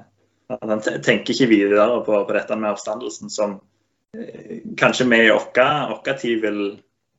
at 0.55 0.67
han 0.71 0.83
tenker 0.83 1.35
ikke 1.35 1.51
videre 1.51 1.87
på, 2.07 2.19
på, 2.27 2.37
dette 2.37 2.59
med 2.59 2.73
oppstandelsen, 2.75 3.33
som 3.33 3.59
eh, 4.17 4.63
kanskje 4.79 5.09
vi 5.11 5.23
i 5.27 5.31
vår 5.33 6.13
tid 6.21 6.43
ville 6.45 6.75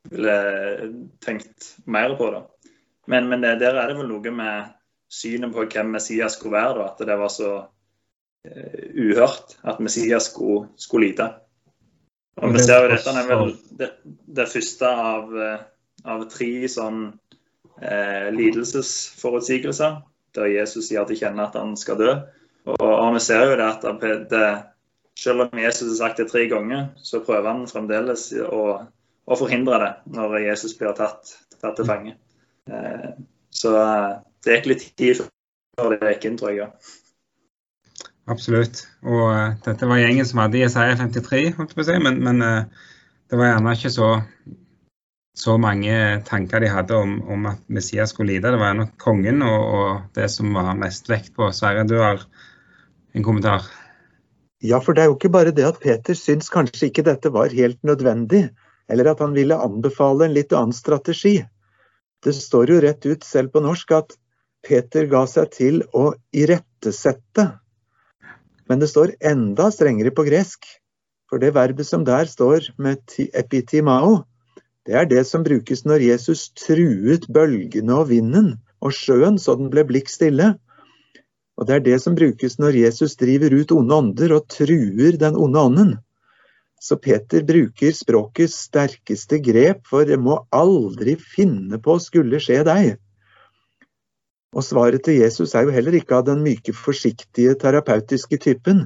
vil 0.07 1.07
tenkt 1.19 1.73
mer 1.85 2.15
på. 2.15 2.29
Da. 2.31 2.45
Men, 3.07 3.29
men 3.29 3.41
der 3.41 3.75
er 3.75 3.89
det 3.89 3.97
vel 3.97 4.07
noe 4.07 4.31
med 4.31 4.73
synet 5.11 5.53
på 5.55 5.65
hvem 5.67 5.91
Messias 5.95 6.37
skulle 6.37 6.57
være, 6.57 6.77
da, 6.79 6.85
at 6.91 7.03
det 7.07 7.17
var 7.19 7.31
så 7.31 7.51
uh, 7.63 8.85
uhørt 8.95 9.57
at 9.67 9.79
Messias 9.83 10.29
skulle, 10.31 10.67
skulle 10.79 11.11
lide. 11.11 11.29
Og 12.37 12.53
vi 12.53 12.63
ser 12.63 12.85
jo 12.85 12.91
Dette 12.93 13.13
er 13.17 13.29
vel 13.31 13.53
det, 13.79 13.91
det 14.39 14.47
første 14.51 14.89
av, 15.11 15.31
av, 16.05 16.27
tre 16.29 16.51
sånn 16.69 17.07
uh, 17.81 18.27
lidelsesforutsigelser, 18.35 20.01
der 20.35 20.51
Jesus 20.51 20.89
sier 20.89 21.07
til 21.07 21.19
kjenne 21.19 21.47
at 21.47 21.55
han 21.59 21.75
skal 21.79 21.99
dø. 22.01 22.11
Og, 22.67 22.83
og 22.83 23.15
vi 23.15 23.23
ser 23.23 23.45
jo 23.47 23.55
det 23.59 23.69
at 23.71 24.05
det, 24.31 24.47
selv 25.17 25.45
om 25.47 25.61
Jesus 25.61 25.87
har 25.93 25.97
sagt 26.01 26.21
det 26.21 26.29
tre 26.31 26.45
ganger, 26.51 26.89
så 26.99 27.23
prøver 27.23 27.49
han 27.49 27.67
fremdeles 27.69 28.29
å, 28.43 28.63
å 29.25 29.39
forhindre 29.39 29.79
det 29.83 29.91
når 30.17 30.39
Jesus 30.49 30.75
blir 30.77 30.97
tatt, 30.97 31.31
tatt 31.61 31.79
til 31.79 31.87
fange. 31.87 32.17
Så 33.55 33.71
det 34.43 34.57
gikk 34.57 34.67
litt 34.73 34.85
tid 34.99 35.23
før 35.77 35.95
det 35.95 36.11
gikk 36.11 36.27
inn, 36.27 36.37
tror 36.39 36.53
jeg. 36.53 36.69
Absolutt. 38.27 38.83
Og 39.07 39.23
uh, 39.31 39.55
dette 39.63 39.87
var 39.87 40.01
gjengen 40.01 40.27
som 40.27 40.41
hadde 40.43 40.59
ISI 40.59 40.89
53, 40.99 41.43
holdt 41.57 41.75
på 41.75 41.83
å 41.83 41.87
si, 41.87 41.95
men, 42.03 42.19
men 42.25 42.43
uh, 42.43 42.87
det 43.31 43.39
var 43.39 43.53
gjerne 43.53 43.75
ikke 43.77 43.91
så, 43.93 44.09
så 45.37 45.53
mange 45.61 45.93
tanker 46.25 46.63
de 46.63 46.69
hadde 46.73 46.97
om, 46.97 47.17
om, 47.29 47.45
at 47.51 47.59
Messias 47.69 48.13
skulle 48.13 48.33
lide. 48.33 48.49
Det 48.49 48.61
var 48.61 48.77
nok 48.77 48.95
kongen 49.01 49.43
og, 49.45 49.65
og 49.79 50.15
det 50.17 50.31
som 50.33 50.55
var 50.57 50.77
mest 50.79 51.09
vekt 51.11 51.35
på. 51.37 51.51
Sverre, 51.53 51.83
du 51.85 51.99
har 52.01 52.23
en 53.13 53.25
kommentar? 53.25 53.67
Ja, 54.65 54.79
for 54.81 54.97
det 54.97 55.03
er 55.03 55.11
jo 55.11 55.17
ikke 55.19 55.33
bare 55.35 55.53
det 55.53 55.67
at 55.67 55.77
Peter 55.83 56.17
syns 56.17 56.49
kanskje 56.49 56.89
ikke 56.89 57.05
dette 57.05 57.29
var 57.33 57.53
helt 57.53 57.77
nødvendig, 57.85 58.47
eller 58.89 59.11
at 59.11 59.21
han 59.21 59.35
ville 59.37 59.59
anbefale 59.61 60.25
en 60.25 60.33
litt 60.33 60.55
annen 60.57 60.73
strategi. 60.73 61.35
Det 62.25 62.33
står 62.33 62.73
jo 62.73 62.79
rett 62.81 63.05
ut 63.05 63.27
selv 63.27 63.53
på 63.53 63.61
norsk 63.61 63.93
at 63.93 64.15
Peter 64.65 65.05
ga 65.11 65.21
seg 65.29 65.51
til 65.53 65.83
å 65.93 66.09
irettesette. 66.33 67.45
Men 68.67 68.81
det 68.81 68.89
står 68.89 69.13
enda 69.21 69.69
strengere 69.71 70.11
på 70.17 70.25
gresk, 70.25 70.65
for 71.29 71.37
det 71.37 71.53
verbet 71.53 71.85
som 71.85 72.07
der 72.07 72.25
står 72.25 72.71
med 72.81 73.05
epitimao, 73.37 74.23
det 74.87 74.95
er 74.95 75.07
det 75.09 75.25
som 75.27 75.43
brukes 75.43 75.83
når 75.83 76.05
Jesus 76.05 76.47
truet 76.55 77.27
bølgene 77.33 77.95
og 77.99 78.07
vinden 78.07 78.53
og 78.79 78.93
sjøen 78.95 79.35
så 79.41 79.57
den 79.59 79.71
ble 79.73 79.83
blikk 79.89 80.07
stille. 80.11 80.53
Og 81.57 81.67
det 81.67 81.75
er 81.75 81.83
det 81.83 81.97
som 82.03 82.15
brukes 82.15 82.55
når 82.61 82.77
Jesus 82.77 83.17
driver 83.19 83.51
ut 83.57 83.73
onde 83.75 83.97
ånder 83.97 84.35
og 84.37 84.45
truer 84.53 85.17
den 85.19 85.35
onde 85.35 85.63
ånden. 85.69 85.91
Så 86.79 86.95
Peter 87.01 87.41
bruker 87.43 87.91
språkets 87.97 88.55
sterkeste 88.69 89.41
grep, 89.41 89.81
for 89.89 90.05
det 90.05 90.19
må 90.21 90.37
aldri 90.53 91.17
finne 91.17 91.81
på 91.81 91.97
skulle 91.99 92.39
skje 92.39 92.61
deg. 92.67 92.91
Og 94.55 94.63
svaret 94.63 95.03
til 95.03 95.17
Jesus 95.19 95.55
er 95.57 95.65
jo 95.65 95.73
heller 95.73 95.97
ikke 95.97 96.21
av 96.21 96.27
den 96.29 96.45
myke, 96.45 96.71
forsiktige, 96.71 97.57
terapeutiske 97.59 98.39
typen. 98.39 98.85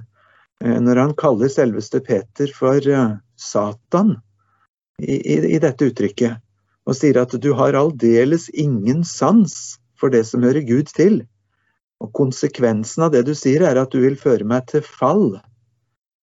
Eh, 0.64 0.80
når 0.82 1.04
han 1.04 1.16
kaller 1.20 1.52
selveste 1.52 2.02
Peter 2.02 2.50
for 2.56 2.80
eh, 2.80 3.20
Satan 3.38 4.16
i, 5.02 5.38
i, 5.56 5.60
dette 5.62 5.90
uttrykket, 5.90 6.40
og 6.86 6.98
sier 6.98 7.20
at 7.22 7.34
du 7.42 7.52
har 7.58 7.78
aldeles 7.78 8.50
ingen 8.54 9.04
sans 9.08 9.78
for 10.00 10.14
det 10.14 10.24
som 10.30 10.46
hører 10.46 10.66
Gud 10.66 10.90
til. 10.96 11.22
Og 12.02 12.10
konsekvensen 12.18 13.06
av 13.06 13.14
det 13.14 13.26
du 13.28 13.36
sier, 13.38 13.66
er 13.66 13.78
at 13.78 13.94
du 13.94 14.02
vil 14.02 14.18
føre 14.18 14.48
meg 14.48 14.66
til 14.72 14.86
fall. 14.86 15.38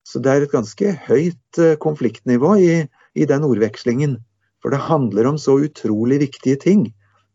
Så 0.08 0.22
det 0.24 0.32
er 0.32 0.46
et 0.46 0.54
ganske 0.54 0.94
høyt 1.06 1.60
eh, 1.60 1.76
konfliktnivå 1.78 2.54
i, 2.58 2.72
i 3.14 3.28
den 3.28 3.44
ordvekslingen. 3.46 4.16
For 4.62 4.74
det 4.74 4.86
handler 4.88 5.28
om 5.30 5.38
så 5.38 5.58
utrolig 5.62 6.18
viktige 6.24 6.58
ting 6.58 6.88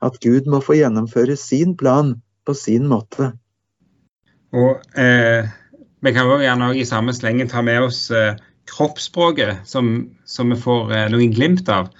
at 0.04 0.20
Gud 0.24 0.50
må 0.52 0.60
få 0.64 0.76
gjennomføre 0.76 1.38
sin 1.40 1.78
plan 1.80 2.18
på 2.44 2.56
sin 2.58 2.90
måte. 2.92 3.32
Og 4.54 4.82
eh, 5.00 5.48
Vi 6.04 6.12
kan 6.12 6.28
jo 6.28 6.42
gjerne 6.44 6.74
i 6.76 6.84
samme 6.86 7.14
slengen 7.16 7.48
ta 7.48 7.64
med 7.64 7.86
oss 7.88 8.10
eh, 8.12 8.36
kroppsspråket, 8.72 9.67
som, 9.67 10.10
som, 10.25 10.50
vi 10.50 10.60
får 10.60 10.93
eh, 10.96 11.10
noen 11.12 11.34
glimt 11.36 11.70
av. 11.70 11.91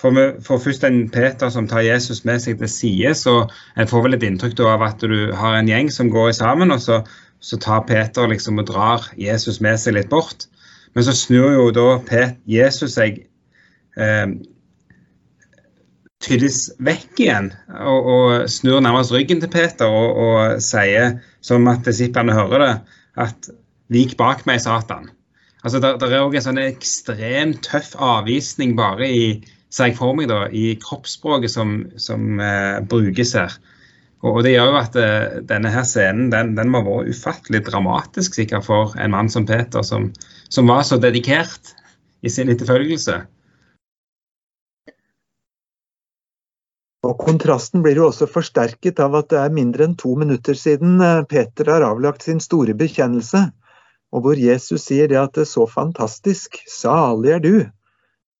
For 0.00 0.16
vi 0.16 0.26
får 0.44 0.62
først 0.64 0.84
en 0.88 1.00
Peter 1.12 1.50
som 1.52 1.68
tar 1.68 1.84
Jesus 1.84 2.22
med 2.28 2.40
seg 2.40 2.60
til 2.60 2.70
side, 2.72 3.14
så 3.20 3.34
en 3.76 3.90
får 3.90 4.06
vel 4.06 4.16
et 4.16 4.24
inntrykk 4.28 4.62
av 4.68 4.84
at 4.86 5.02
du 5.04 5.32
har 5.36 5.58
en 5.58 5.68
gjeng 5.68 5.90
som 5.92 6.12
går 6.12 6.32
sammen, 6.36 6.72
og 6.72 6.80
så, 6.80 7.02
så 7.40 7.60
tar 7.60 7.84
Peter 7.88 8.30
liksom 8.30 8.62
og 8.62 8.70
drar 8.72 9.10
Jesus 9.20 9.60
med 9.64 9.80
seg 9.80 9.98
litt 9.98 10.12
bort. 10.12 10.48
Men 10.96 11.06
så 11.06 11.14
snur 11.14 11.52
jo 11.54 11.68
da 11.74 11.90
Pet 12.06 12.40
Jesus 12.50 12.96
seg 12.96 13.20
eh, 14.00 14.32
tydeligvis 16.20 16.64
vekk 16.82 17.22
igjen 17.22 17.52
og, 17.68 18.10
og, 18.14 18.32
snur 18.52 18.82
nærmest 18.84 19.14
ryggen 19.14 19.40
til 19.42 19.52
Peter 19.52 19.88
og, 19.88 20.18
og 20.24 20.64
sier, 20.64 21.20
som 21.44 21.68
at 21.70 21.86
disiplene 21.86 22.36
hører 22.36 22.64
det, 22.64 22.74
at 23.20 23.50
'vik 23.90 24.16
bak 24.18 24.44
meg, 24.46 24.60
Satan'. 24.62 25.10
Altså, 25.64 25.80
Det 25.80 26.08
er 26.08 26.22
òg 26.22 26.36
en 26.38 26.44
sånn 26.44 26.62
ekstremt 26.62 27.64
tøff 27.66 27.92
avvisning 27.96 28.76
bare 28.78 29.08
i 29.08 29.24
ser 29.70 29.92
for 29.94 30.16
meg 30.18 30.30
da, 30.30 30.44
i 30.50 30.74
kroppsspråket 30.82 31.52
som, 31.52 31.74
som 32.00 32.40
eh, 32.42 32.80
brukes 32.90 33.34
her. 33.38 33.58
Og, 34.20 34.32
og, 34.34 34.40
Det 34.44 34.54
gjør 34.54 34.72
jo 34.72 34.78
at 34.80 34.96
eh, 35.00 35.36
denne 35.46 35.72
her 35.72 35.86
scenen 35.88 36.30
den, 36.32 36.54
den 36.58 36.72
må 36.72 36.82
være 36.86 37.14
ufattelig 37.14 37.62
dramatisk 37.68 38.36
sikkert 38.36 38.66
for 38.66 38.96
en 38.98 39.14
mann 39.14 39.30
som 39.32 39.46
Peter, 39.48 39.84
som, 39.86 40.10
som 40.50 40.70
var 40.70 40.82
så 40.88 40.98
dedikert 41.00 41.74
i 42.26 42.32
sin 42.32 42.50
etterfølgelse. 42.52 43.20
Og 47.06 47.16
Kontrasten 47.16 47.80
blir 47.80 47.96
jo 47.96 48.10
også 48.10 48.26
forsterket 48.28 48.98
av 49.00 49.14
at 49.22 49.30
det 49.32 49.38
er 49.40 49.54
mindre 49.56 49.86
enn 49.86 49.96
to 49.96 50.12
minutter 50.20 50.58
siden 50.58 50.98
eh, 51.04 51.22
Peter 51.30 51.70
har 51.72 51.86
avlagt 51.86 52.26
sin 52.26 52.42
store 52.44 52.74
bekjennelse, 52.76 53.46
og 54.10 54.24
hvor 54.24 54.38
Jesus 54.38 54.88
sier 54.88 55.10
det 55.10 55.18
at 55.20 55.34
det 55.36 55.44
er 55.44 55.52
så 55.52 55.66
fantastisk, 55.70 56.58
salig 56.68 57.34
er 57.36 57.44
du. 57.44 57.54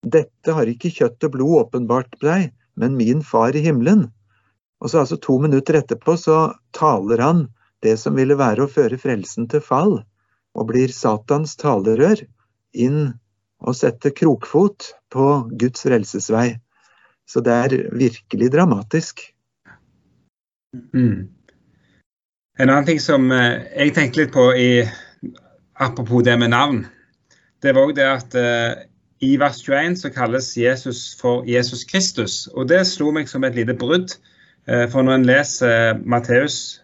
Dette 0.03 0.55
har 0.57 0.71
ikke 0.71 0.93
kjøtt 0.95 1.29
og 1.29 1.35
blod 1.37 1.57
åpenbart 1.65 2.17
deg, 2.25 2.51
men 2.75 2.97
min 2.99 3.23
far 3.27 3.55
i 3.55 3.63
himmelen. 3.65 4.09
Og 4.81 4.91
så 4.91 5.03
altså 5.03 5.19
To 5.21 5.39
minutter 5.43 5.79
etterpå 5.81 6.17
så 6.19 6.39
taler 6.77 7.23
han 7.23 7.49
det 7.85 7.97
som 8.01 8.17
ville 8.17 8.37
være 8.37 8.65
å 8.65 8.71
føre 8.71 8.99
frelsen 9.01 9.49
til 9.53 9.63
fall, 9.65 10.01
og 10.57 10.69
blir 10.69 10.93
Satans 10.93 11.55
talerør 11.61 12.25
inn 12.73 13.13
og 13.61 13.77
sette 13.77 14.13
krokfot 14.17 14.95
på 15.13 15.27
Guds 15.61 15.85
frelsesvei. 15.85 16.55
Så 17.29 17.43
det 17.45 17.53
er 17.55 17.77
virkelig 17.95 18.51
dramatisk. 18.53 19.23
Mm. 20.95 21.29
En 22.59 22.69
annen 22.69 22.89
ting 22.89 23.01
som 23.03 23.31
eh, 23.33 23.63
jeg 23.77 23.95
tenkte 23.95 24.23
litt 24.23 24.33
på 24.35 24.49
i, 24.59 24.71
apropos 25.81 26.23
det 26.23 26.39
med 26.39 26.53
navn, 26.53 26.85
det 27.63 27.75
var 27.75 27.89
òg 27.89 27.97
det 27.97 28.07
at 28.07 28.37
eh, 28.37 28.87
i 29.21 29.35
vers 29.41 29.61
21 29.65 29.97
så 30.01 30.11
kalles 30.13 30.57
Jesus 30.57 31.17
for 31.21 31.45
Jesus 31.49 31.85
Kristus. 31.85 32.47
Og 32.57 32.69
det 32.69 32.87
slo 32.89 33.11
meg 33.13 33.29
som 33.29 33.45
et 33.45 33.57
lite 33.57 33.77
brudd. 33.77 34.15
Eh, 34.69 34.87
for 34.93 35.05
når 35.05 35.19
en 35.19 35.27
leser 35.29 36.01
Matteus, 36.05 36.81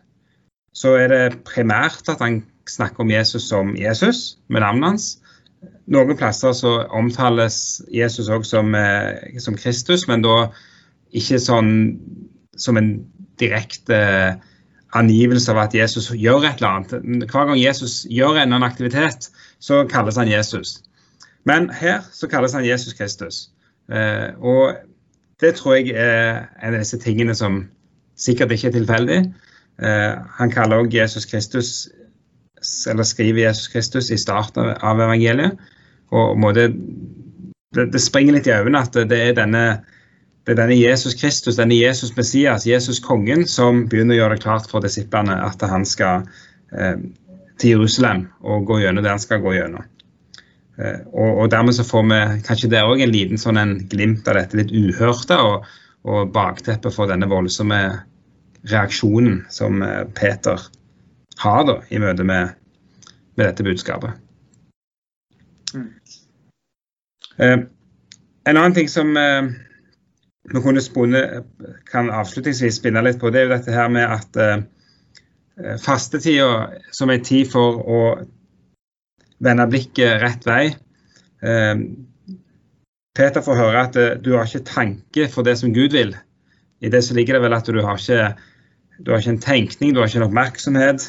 så 0.77 0.97
er 1.01 1.09
det 1.13 1.45
primært 1.49 2.09
at 2.13 2.21
han 2.21 2.43
snakker 2.69 3.05
om 3.05 3.11
Jesus 3.11 3.49
som 3.49 3.77
Jesus, 3.77 4.39
med 4.49 4.61
navnet 4.61 4.91
hans. 4.91 5.07
Noen 5.89 6.19
plasser 6.19 6.53
så 6.53 6.73
omtales 6.93 7.81
Jesus 7.95 8.29
òg 8.29 8.45
som, 8.45 8.75
eh, 8.75 9.39
som 9.41 9.57
Kristus, 9.57 10.05
men 10.09 10.25
da 10.25 10.51
ikke 11.15 11.41
sånn 11.41 11.73
som 12.57 12.77
en 12.77 12.91
direkte 13.41 14.41
angivelse 14.95 15.53
av 15.53 15.59
at 15.65 15.75
Jesus 15.75 16.11
gjør 16.15 16.47
et 16.47 16.61
eller 16.61 16.69
annet. 16.69 17.31
Hver 17.31 17.49
gang 17.51 17.59
Jesus 17.61 18.05
gjør 18.11 18.37
en 18.37 18.53
annen 18.53 18.67
aktivitet, 18.67 19.31
så 19.59 19.85
kalles 19.91 20.17
han 20.17 20.31
Jesus. 20.31 20.81
Men 21.47 21.71
her 21.71 22.03
så 22.13 22.29
kalles 22.31 22.55
han 22.55 22.67
Jesus 22.67 22.95
Kristus. 22.95 23.49
Eh, 23.93 24.35
og 24.39 24.77
det 25.41 25.55
tror 25.55 25.77
jeg 25.77 25.95
er 25.95 26.47
en 26.63 26.75
av 26.75 26.81
disse 26.81 26.99
tingene 26.99 27.35
som 27.35 27.67
sikkert 28.19 28.55
ikke 28.57 28.71
er 28.71 28.79
tilfeldig. 28.79 29.19
Eh, 29.83 30.15
han 30.39 30.51
kaller 30.51 30.83
også 30.83 30.97
Jesus 30.97 31.27
Kristus, 31.31 31.89
eller 32.91 33.03
skriver 33.03 33.47
Jesus 33.47 33.69
Kristus 33.69 34.11
i 34.11 34.19
starten 34.19 34.75
av 34.81 35.01
evangeliet. 35.01 35.59
Og 36.11 36.55
det, 36.55 36.71
det, 37.75 37.93
det 37.93 38.01
springer 38.01 38.37
litt 38.37 38.47
i 38.47 38.55
øynene 38.55 38.83
at 38.87 38.95
det 39.11 39.19
er 39.21 39.37
denne 39.37 39.67
det 40.47 40.55
er 40.55 40.61
denne 40.61 40.79
Jesus 40.79 41.17
Kristus, 41.19 41.57
denne 41.59 41.75
Jesus 41.75 42.13
Messias, 42.17 42.67
Jesus 42.67 43.01
kongen, 43.03 43.47
som 43.51 43.85
begynner 43.91 44.15
å 44.15 44.21
gjøre 44.21 44.37
det 44.37 44.45
klart 44.45 44.69
for 44.71 44.85
disiplene 44.85 45.41
at 45.43 45.63
han 45.67 45.83
skal 45.89 46.29
eh, 46.71 47.01
til 47.59 47.73
Jerusalem 47.75 48.29
og 48.47 48.69
gå 48.69 48.79
gjennom 48.85 49.03
det 49.03 49.11
han 49.11 49.23
skal 49.23 49.43
gå 49.43 49.57
gjennom. 49.57 49.89
Eh, 50.79 51.01
og, 51.11 51.31
og, 51.33 51.51
dermed 51.51 51.75
så 51.75 51.87
får 51.89 52.07
vi 52.13 52.21
kanskje 52.47 52.71
der 52.77 52.87
òg 52.87 53.03
en 53.03 53.15
liten 53.15 53.43
sånn 53.43 53.59
en 53.59 53.75
glimt 53.91 54.29
av 54.31 54.39
dette 54.39 54.61
litt 54.61 54.71
uhørte, 54.71 55.41
og, 55.41 55.67
og 56.07 56.31
bakteppet 56.37 56.95
for 56.95 57.11
denne 57.11 57.27
voldsomme 57.31 57.81
reaksjonen 58.71 59.43
som 59.51 59.83
eh, 59.83 60.05
Peter 60.15 60.63
har 61.43 61.67
da, 61.67 61.81
i 61.91 61.99
møte 61.99 62.23
med, 62.23 62.55
med 63.35 63.49
dette 63.49 63.67
budskapet. 63.67 64.15
Mm. 65.75 65.91
Eh, 67.43 67.59
en 68.47 68.57
annen 68.57 68.79
ting 68.79 68.87
som 68.89 69.11
eh, 69.19 69.51
vi 70.53 70.63
kunne 70.63 70.83
spone, 70.83 71.23
kan 71.91 72.11
avslutningsvis 72.15 72.79
spinne 72.79 73.03
litt 73.03 73.19
på, 73.21 73.31
det 73.31 73.41
er 73.41 73.49
jo 73.49 73.55
dette 73.57 73.75
her 73.75 73.89
med 73.93 74.07
at 74.07 74.41
eh, 74.43 75.77
fastetida 75.83 76.83
som 76.95 77.11
en 77.11 77.25
tid 77.25 77.51
for 77.51 77.81
å 77.83 78.03
vende 79.43 79.67
blikket 79.71 80.21
rett 80.23 80.47
vei. 80.47 80.65
Eh, 81.43 81.75
Peter 83.17 83.43
får 83.45 83.59
høre 83.59 83.83
at 83.89 83.99
eh, 84.01 84.15
du 84.21 84.35
har 84.37 84.47
ikke 84.47 84.69
tanke 84.69 85.29
for 85.33 85.47
det 85.47 85.57
som 85.61 85.75
Gud 85.75 85.97
vil. 85.97 86.15
I 86.85 86.93
det 86.93 87.03
så 87.05 87.17
ligger 87.17 87.39
det 87.39 87.47
vel 87.47 87.57
at 87.57 87.69
du 87.73 87.81
har 87.81 87.99
ikke, 87.99 88.35
du 89.01 89.13
har 89.13 89.23
ikke 89.23 89.35
en 89.37 89.45
tenkning, 89.45 89.95
du 89.95 90.03
har 90.03 90.11
ikke 90.11 90.21
en 90.23 90.29
oppmerksomhet, 90.29 91.09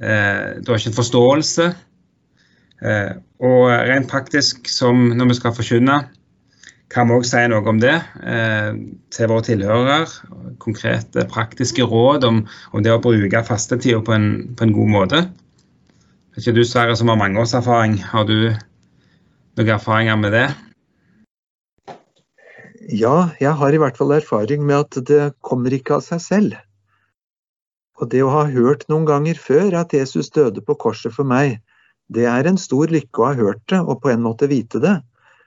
eh, 0.00 0.60
du 0.60 0.70
har 0.70 0.80
ikke 0.80 0.92
en 0.92 1.00
forståelse. 1.00 1.70
Eh, 2.84 3.12
og 3.40 3.62
rent 3.88 4.10
praktisk, 4.10 4.68
som 4.68 5.08
når 5.16 5.32
vi 5.32 5.38
skal 5.40 5.56
forkynne, 5.56 6.00
kan 6.92 7.08
vi 7.08 7.16
òg 7.16 7.24
si 7.26 7.40
noe 7.50 7.66
om 7.66 7.80
det 7.82 7.94
eh, 8.22 8.76
til 9.14 9.30
våre 9.30 9.44
tilhørere? 9.48 10.04
Konkrete, 10.62 11.26
praktiske 11.30 11.86
råd 11.86 12.26
om, 12.28 12.44
om 12.72 12.84
det 12.84 12.94
å 12.94 13.00
bruke 13.02 13.42
fastetida 13.46 13.98
på, 14.06 14.18
på, 14.54 14.66
en 14.66 14.76
god 14.76 14.92
måte? 14.92 15.24
Er 16.36 16.42
ikke 16.42 16.54
du 16.58 16.62
Sverre 16.68 16.94
som 16.98 17.10
har 17.10 17.18
mange 17.18 17.42
års 17.42 17.56
erfaring, 17.58 17.98
har 18.12 18.28
du 18.28 18.52
noen 19.56 19.72
erfaringer 19.74 20.20
med 20.20 20.36
det? 20.36 20.46
Ja, 22.86 23.32
jeg 23.42 23.56
har 23.58 23.74
i 23.74 23.80
hvert 23.82 23.98
fall 23.98 24.14
erfaring 24.14 24.62
med 24.62 24.84
at 24.84 25.00
det 25.08 25.22
kommer 25.42 25.74
ikke 25.74 25.96
av 25.98 26.06
seg 26.06 26.22
selv. 26.22 26.54
Og 27.98 28.12
det 28.12 28.20
å 28.22 28.30
ha 28.30 28.44
hørt 28.52 28.84
noen 28.92 29.08
ganger 29.08 29.40
før 29.40 29.74
at 29.80 29.96
Jesus 29.96 30.28
døde 30.30 30.62
på 30.62 30.76
korset 30.78 31.14
for 31.16 31.26
meg, 31.26 31.58
det 32.12 32.28
er 32.30 32.46
en 32.46 32.60
stor 32.60 32.92
lykke 32.92 33.22
å 33.22 33.30
ha 33.32 33.34
hørt 33.40 33.64
det 33.72 33.80
og 33.80 34.04
på 34.04 34.12
en 34.12 34.22
måte 34.22 34.46
vite 34.52 34.78
det. 34.84 35.00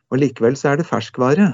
Og 0.09 0.21
likevel 0.21 0.57
så 0.57 0.71
er 0.71 0.79
det 0.79 0.87
ferskvare. 0.89 1.49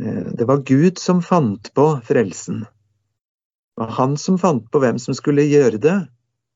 Eh, 0.00 0.30
det 0.38 0.46
var 0.48 0.64
Gud 0.66 0.98
som 0.98 1.22
fant 1.22 1.70
på 1.74 1.88
frelsen. 2.06 2.64
Det 2.64 3.84
var 3.84 3.94
han 3.98 4.16
som 4.18 4.38
fant 4.38 4.66
på 4.70 4.82
hvem 4.82 4.98
som 4.98 5.14
skulle 5.14 5.46
gjøre 5.46 5.78
det, 5.82 5.98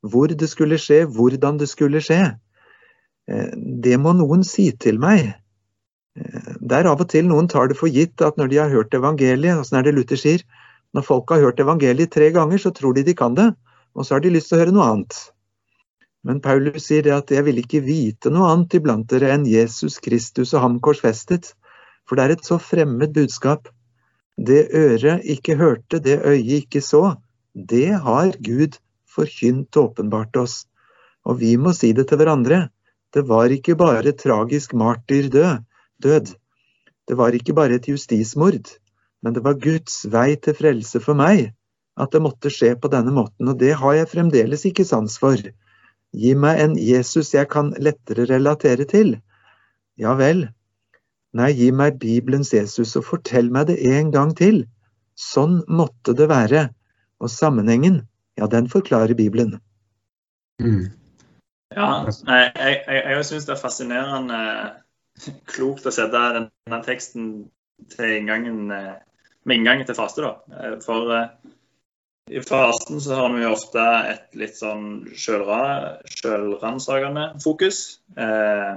hvor 0.02 0.26
det 0.26 0.48
skulle 0.50 0.81
skje, 0.83 1.05
hvordan 1.07 1.61
det 1.61 1.70
skulle 1.70 2.02
skje. 2.02 2.35
Eh, 3.31 3.52
det 3.55 3.98
må 4.02 4.14
noen 4.18 4.42
si 4.46 4.70
til 4.72 4.98
meg. 5.02 5.35
Eh, 6.18 6.52
det 6.61 6.81
er 6.81 6.90
av 6.90 7.02
og 7.02 7.11
til 7.12 7.28
noen 7.31 7.50
tar 7.50 7.70
det 7.70 7.78
for 7.78 7.90
gitt 7.90 8.22
at 8.22 8.38
når 8.38 8.50
de 8.50 8.62
har 8.62 8.74
hørt 8.74 8.94
evangeliet, 8.98 9.59
åssen 9.59 9.78
er 9.78 9.87
det 9.87 9.94
Luther 9.96 10.18
sier, 10.18 10.42
når 10.92 11.07
folk 11.07 11.31
har 11.33 11.40
hørt 11.40 11.62
evangeliet 11.62 12.12
tre 12.12 12.31
ganger, 12.35 12.59
så 12.59 12.74
tror 12.74 12.98
de 12.98 13.07
de 13.07 13.14
kan 13.16 13.38
det, 13.38 13.52
og 13.94 14.05
så 14.05 14.16
har 14.16 14.24
de 14.24 14.35
lyst 14.35 14.50
til 14.50 14.59
å 14.59 14.64
høre 14.64 14.74
noe 14.74 14.90
annet. 14.90 15.16
Men 16.25 16.41
Paulus 16.41 16.87
sier 16.87 17.03
det 17.03 17.15
at 17.15 17.31
'jeg 17.31 17.45
vil 17.45 17.59
ikke 17.59 17.83
vite 17.83 18.31
noe 18.31 18.51
annet 18.53 18.75
iblant 18.79 19.09
dere 19.11 19.33
enn 19.35 19.47
Jesus 19.49 19.99
Kristus 19.99 20.55
og 20.55 20.61
ham 20.65 20.81
korsfestet', 20.81 21.55
for 22.07 22.17
det 22.17 22.25
er 22.25 22.35
et 22.37 22.45
så 22.47 22.59
fremmed 22.63 23.15
budskap. 23.15 23.69
Det 24.39 24.69
øret 24.75 25.25
ikke 25.25 25.57
hørte, 25.57 25.99
det 25.99 26.23
øyet 26.25 26.63
ikke 26.63 26.81
så, 26.81 27.17
det 27.55 27.91
har 28.07 28.33
Gud 28.39 28.79
forkynt 29.15 29.77
og 29.77 29.91
åpenbart 29.91 30.37
oss. 30.37 30.67
Og 31.27 31.41
vi 31.41 31.57
må 31.57 31.73
si 31.77 31.93
det 31.93 32.09
til 32.09 32.17
hverandre. 32.17 32.69
Det 33.13 33.27
var 33.29 33.53
ikke 33.53 33.77
bare 33.77 34.13
tragisk 34.13 34.73
martyrdød, 34.75 35.65
død. 36.03 36.35
Det 37.09 37.17
var 37.17 37.35
ikke 37.37 37.55
bare 37.55 37.75
et 37.77 37.89
justismord, 37.89 38.71
men 39.23 39.35
det 39.35 39.43
var 39.45 39.59
Guds 39.61 40.07
vei 40.11 40.37
til 40.37 40.55
frelse 40.55 41.01
for 41.03 41.19
meg 41.19 41.53
at 42.01 42.15
det 42.15 42.23
måtte 42.25 42.51
skje 42.51 42.73
på 42.81 42.89
denne 42.89 43.13
måten, 43.13 43.49
og 43.49 43.59
det 43.61 43.75
har 43.77 43.99
jeg 43.99 44.09
fremdeles 44.09 44.65
ikke 44.65 44.87
sans 44.89 45.19
for. 45.21 45.37
Gi 46.12 46.35
meg 46.37 46.61
en 46.61 46.75
Jesus 46.77 47.33
jeg 47.33 47.48
kan 47.53 47.72
lettere 47.81 48.27
relatere 48.29 48.85
til. 48.88 49.16
Ja 50.01 50.12
vel. 50.18 50.46
Nei, 51.33 51.53
gi 51.57 51.70
meg 51.72 51.98
Bibelens 52.01 52.53
Jesus 52.53 52.92
og 53.01 53.07
fortell 53.09 53.48
meg 53.53 53.70
det 53.70 53.79
en 53.88 54.11
gang 54.12 54.35
til. 54.37 54.66
Sånn 55.16 55.62
måtte 55.68 56.12
det 56.16 56.29
være. 56.29 56.66
Og 57.22 57.31
sammenhengen, 57.33 58.03
ja, 58.37 58.48
den 58.51 58.68
forklarer 58.68 59.14
Bibelen. 59.16 59.57
Mm. 60.61 60.90
Ja, 61.72 61.88
jeg, 62.05 62.53
jeg, 62.59 63.03
jeg 63.09 63.25
syns 63.25 63.48
det 63.48 63.55
er 63.55 63.62
fascinerende 63.62 64.40
klokt 65.48 65.87
å 65.88 65.92
sette 65.94 66.20
denne 66.37 66.81
teksten 66.85 67.31
til 67.92 68.16
inngangen, 68.18 68.66
med 68.68 69.57
inngangen 69.57 69.88
til 69.88 69.96
faste. 69.96 70.27
da. 70.27 70.77
For 70.85 71.09
i 72.33 72.40
fasten 72.40 73.01
så 73.01 73.14
har 73.14 73.35
vi 73.35 73.47
ofte 73.47 73.81
et 74.09 74.35
litt 74.38 74.57
sånn 74.57 75.09
sjølransakende 75.18 77.40
fokus. 77.45 78.01
Eh, 78.16 78.75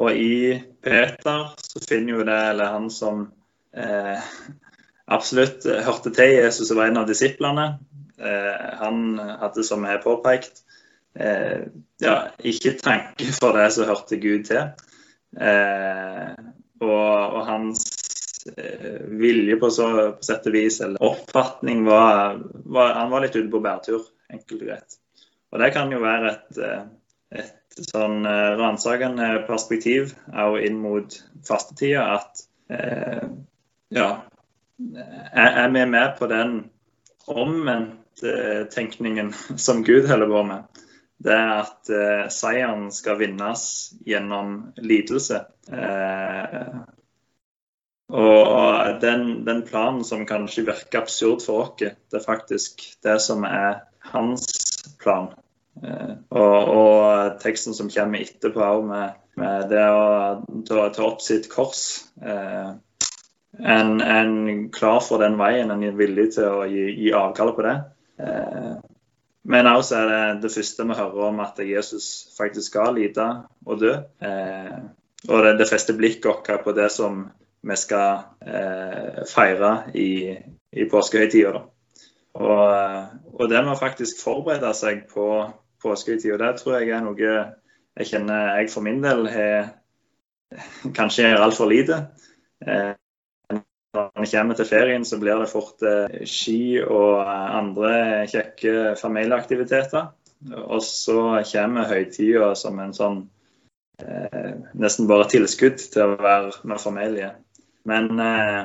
og 0.00 0.18
i 0.18 0.62
Peter 0.82 1.52
så 1.60 1.80
finner 1.84 2.12
jo 2.16 2.24
det, 2.26 2.38
eller 2.50 2.72
han 2.74 2.90
som 2.90 3.32
eh, 3.76 4.18
absolutt 5.04 5.66
hørte 5.86 6.10
til 6.16 6.30
Jesus 6.38 6.70
og 6.70 6.76
var 6.80 6.86
en 6.90 7.02
av 7.02 7.08
disiplene, 7.10 7.66
eh, 8.18 8.66
han 8.80 9.18
hadde, 9.20 9.62
som 9.66 9.84
er 9.86 10.02
påpekt, 10.02 10.64
eh, 11.14 11.60
ja, 12.02 12.16
ikke 12.40 12.78
tanke 12.80 13.26
for 13.36 13.52
det 13.58 13.68
som 13.76 13.90
hørte 13.90 14.16
Gud 14.22 14.44
til. 14.50 14.64
Eh, 15.34 16.32
og, 16.82 17.38
og 17.38 17.42
hans 17.46 18.03
vilje 19.20 19.56
på, 19.56 19.70
så, 19.72 19.86
på 20.18 20.26
sett 20.26 20.46
og 20.50 20.52
vis, 20.52 20.80
eller 20.84 21.02
oppfatning, 21.02 21.84
var, 21.88 22.42
var, 22.64 22.92
Han 22.98 23.10
var 23.10 23.24
litt 23.24 23.36
ute 23.36 23.48
på 23.52 23.62
bærtur, 23.64 24.04
enkelt 24.32 24.60
og 24.60 24.68
greit. 24.68 24.98
Og 25.54 25.62
det 25.62 25.70
kan 25.74 25.92
jo 25.94 26.02
være 26.02 26.32
et, 26.32 26.58
eh, 26.58 27.42
et 27.44 27.82
sånn 27.92 28.26
eh, 28.26 28.52
ransakende 28.58 29.28
perspektiv 29.46 30.14
òg 30.34 30.58
inn 30.66 30.80
mot 30.82 31.18
fastetida, 31.46 32.18
at 32.18 32.46
eh, 32.74 33.26
ja 33.94 34.08
Er 34.74 35.68
vi 35.70 35.84
med 35.86 36.16
på 36.18 36.26
den 36.26 36.56
omvendte 37.30 38.64
tenkningen 38.74 39.30
som 39.66 39.84
Gud 39.86 40.08
holder 40.10 40.32
på 40.32 40.42
med? 40.48 40.82
Det 41.24 41.32
er 41.32 41.52
at 41.60 41.92
eh, 41.94 42.24
seieren 42.34 42.88
skal 42.92 43.20
vinnes 43.20 43.62
gjennom 44.04 44.56
lidelse. 44.82 45.44
Eh, 45.70 46.72
og 48.14 49.00
den, 49.02 49.44
den, 49.46 49.62
planen 49.66 50.04
som 50.06 50.26
kanskje 50.28 50.66
virker 50.68 51.02
absurd 51.02 51.42
for 51.42 51.64
oss, 51.64 51.72
det 51.80 52.18
er 52.20 52.22
faktisk 52.22 52.84
det 53.02 53.16
som 53.22 53.42
er 53.48 53.80
hans 54.12 54.46
plan. 55.02 55.32
Eh, 55.82 56.14
og, 56.30 56.56
og, 56.70 57.36
teksten 57.42 57.74
som 57.74 57.90
kommer 57.90 58.22
etterpå 58.22 58.70
med, 58.86 59.20
med 59.40 59.68
det 59.72 59.84
å 59.90 60.06
ta, 60.68 60.88
ta, 60.94 61.06
opp 61.08 61.22
sitt 61.24 61.48
kors. 61.50 62.04
Eh, 62.22 62.72
en, 63.58 64.00
en, 64.00 64.34
klar 64.74 65.00
for 65.02 65.22
den 65.22 65.38
veien, 65.40 65.70
en 65.70 65.82
er 65.82 65.98
villig 65.98 66.32
til 66.36 66.60
å 66.60 66.64
gi, 66.70 66.88
gi 66.98 67.14
avkall 67.14 67.54
på 67.56 67.66
det. 67.66 67.78
Eh, 68.22 68.74
Men 69.44 69.66
også 69.68 69.98
er 69.98 70.06
det 70.08 70.44
det 70.46 70.54
første 70.54 70.84
vi 70.88 70.94
hører 70.96 71.26
om 71.26 71.40
at 71.44 71.58
Jesus 71.60 72.04
faktisk 72.38 72.70
skal 72.70 72.94
lide 72.96 73.26
og 73.66 73.82
dø. 73.82 73.90
Og 75.28 75.42
det, 75.44 75.50
det 75.58 75.66
fester 75.68 75.96
blikket 75.98 76.30
vårt 76.30 76.64
på 76.64 76.72
det 76.72 76.86
som 76.92 77.26
vi 77.64 77.76
skal 77.80 78.24
eh, 78.44 79.22
feire 79.30 79.72
i, 79.96 80.34
i 80.72 80.88
påskehøytida. 80.90 81.62
Og, 82.34 82.64
og, 83.30 83.44
det 83.48 83.60
med 83.62 83.72
å 83.76 83.78
faktisk 83.78 84.20
forberede 84.24 84.72
seg 84.76 85.04
på 85.12 85.28
påskehøytida, 85.84 86.40
det 86.42 86.60
tror 86.60 86.80
jeg 86.80 86.90
er 86.92 87.04
noe 87.04 87.32
jeg 87.94 88.10
kjenner 88.10 88.56
jeg 88.58 88.72
for 88.72 88.82
min 88.82 89.00
del 89.04 89.28
har 89.30 89.72
kanskje 90.96 91.28
gjør 91.28 91.46
altfor 91.46 91.70
lite. 91.70 92.00
Eh, 92.66 92.92
når 93.94 94.10
vi 94.20 94.30
kommer 94.32 94.58
til 94.58 94.66
ferien, 94.66 95.04
så 95.06 95.18
blir 95.22 95.38
det 95.38 95.50
fort 95.52 95.82
eh, 95.86 96.24
ski 96.26 96.80
og 96.82 97.22
andre 97.30 98.26
kjekke 98.30 98.94
familieaktiviteter. 99.00 100.10
Og 100.66 100.82
så 100.84 101.20
kommer 101.52 101.88
høytida 101.88 102.52
som 102.58 102.80
en 102.82 102.92
sånn 102.96 103.22
eh, 104.02 104.52
nesten 104.74 105.08
bare 105.08 105.30
tilskudd 105.30 105.78
til 105.94 106.04
å 106.04 106.18
være 106.18 106.66
med 106.66 106.82
familie. 106.82 107.30
Men 107.88 108.20
eh, 108.20 108.62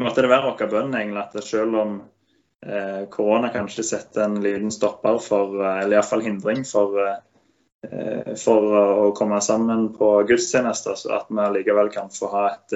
måtte 0.00 0.22
det 0.22 0.30
være 0.30 0.52
vår 0.52 0.70
bønn 0.70 0.94
egentlig 0.94 1.24
at 1.24 1.38
selv 1.46 1.78
om 1.80 1.96
eh, 2.66 3.06
korona 3.10 3.50
kanskje 3.54 3.86
setter 3.86 4.26
en 4.26 4.38
liten 4.42 4.70
stopper 4.74 5.18
for, 5.22 5.58
eh, 5.62 5.80
eller 5.82 5.98
iallfall 5.98 6.22
hindring 6.26 6.62
for 6.68 7.00
eh, 7.02 7.18
for 8.38 8.72
å 8.74 9.10
komme 9.14 9.38
sammen 9.44 9.92
på 9.94 10.06
gudstjenester, 10.26 10.96
så 10.98 11.12
at 11.14 11.28
vi 11.30 11.44
likevel 11.54 11.92
kan 11.94 12.08
få 12.10 12.30
ha 12.32 12.40
et 12.50 12.74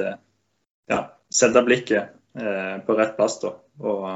ja, 0.86 1.00
sette 1.26 1.62
blikket 1.66 2.12
eh, 2.38 2.76
på 2.86 2.94
rett 2.94 3.16
plass. 3.16 3.40
da, 3.40 3.56
Og 3.78 4.06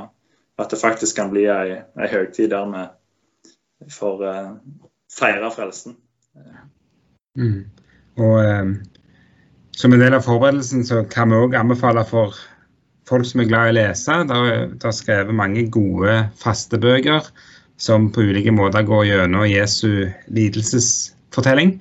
at 0.56 0.70
det 0.70 0.80
faktisk 0.80 1.16
kan 1.16 1.30
bli 1.32 1.46
ei, 1.50 1.80
ei 1.98 2.10
høytid 2.12 2.50
der 2.52 2.70
vi 2.70 3.90
får 3.92 4.26
eh, 4.28 4.52
feire 5.18 5.50
frelsen. 5.52 5.96
Mm. 7.36 7.66
Og 8.16 8.36
eh, 8.44 8.70
Som 9.76 9.92
en 9.92 10.00
del 10.00 10.14
av 10.16 10.24
forberedelsen 10.24 10.86
så 10.88 11.02
kan 11.12 11.28
vi 11.30 11.36
òg 11.36 11.56
anbefale 11.58 12.04
for 12.08 12.36
folk 13.08 13.26
som 13.28 13.42
er 13.42 13.50
glad 13.50 13.68
i 13.68 13.74
å 13.74 13.76
lese. 13.76 14.14
Det 14.28 14.88
er 14.88 14.96
skrevet 14.96 15.36
mange 15.36 15.66
gode 15.72 16.14
fastebøker 16.40 17.28
som 17.76 18.08
på 18.12 18.24
ulike 18.24 18.54
måter 18.56 18.86
går 18.88 19.04
gjennom 19.10 19.44
Jesu 19.50 20.08
lidelsesfortelling. 20.32 21.76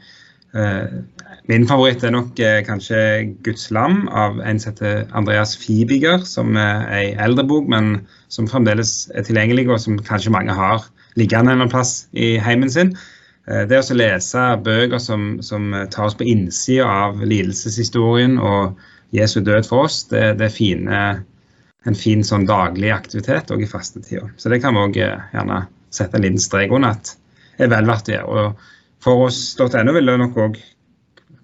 Eh, 0.56 1.04
Min 1.46 1.68
favoritt 1.70 2.02
er 2.04 2.10
nok 2.10 2.40
eh, 2.42 2.64
kanskje 2.66 3.00
'Guds 3.46 3.70
lam' 3.72 4.08
av 4.10 4.40
en 4.42 4.60
som 4.60 4.72
heter 4.74 5.04
Andreas 5.14 5.54
Fibiger, 5.62 6.24
som 6.26 6.58
er 6.58 6.88
ei 6.90 7.12
eldre 7.22 7.46
bok, 7.46 7.68
men 7.70 8.08
som 8.34 8.48
fremdeles 8.50 9.12
er 9.14 9.22
tilgjengelig, 9.28 9.68
og 9.70 9.80
som 9.80 10.00
kanskje 10.02 10.34
mange 10.34 10.56
har 10.58 10.88
liggende 11.16 11.54
en 11.54 11.70
plass 11.70 12.08
i 12.14 12.38
heimen 12.42 12.72
sin. 12.74 12.96
Eh, 13.48 13.64
det 13.70 13.82
å 13.82 13.98
lese 13.98 14.44
bøker 14.66 15.02
som, 15.02 15.38
som 15.46 15.72
tar 15.92 16.10
oss 16.10 16.18
på 16.18 16.28
innsida 16.30 16.88
av 17.08 17.24
lidelseshistorien 17.24 18.40
og 18.42 18.80
Jesu 19.16 19.40
død 19.46 19.68
for 19.68 19.86
oss, 19.86 20.04
det, 20.12 20.36
det 20.40 20.50
er 20.50 20.56
fine, 20.56 21.02
en 21.86 21.98
fin 22.00 22.24
sånn 22.26 22.48
daglig 22.50 22.92
aktivitet 22.96 23.54
òg 23.54 23.64
i 23.64 23.70
fastetida. 23.70 24.28
Så 24.38 24.52
det 24.52 24.62
kan 24.64 24.76
vi 24.76 24.86
òg 24.88 25.02
eh, 25.04 25.30
gjerne 25.36 25.66
sette 25.94 26.20
en 26.20 26.26
liten 26.26 26.42
strek 26.42 26.74
under 26.76 26.98
at 26.98 27.16
er 27.62 27.72
vel 27.72 27.88
verdt 27.88 28.10
å 28.12 28.16
gjøre. 28.16 28.46
Og 28.46 29.06
for 29.06 29.28
oss.no 29.28 29.96
vil 29.96 30.12
det 30.12 30.18
nok 30.20 30.40
òg 30.48 30.60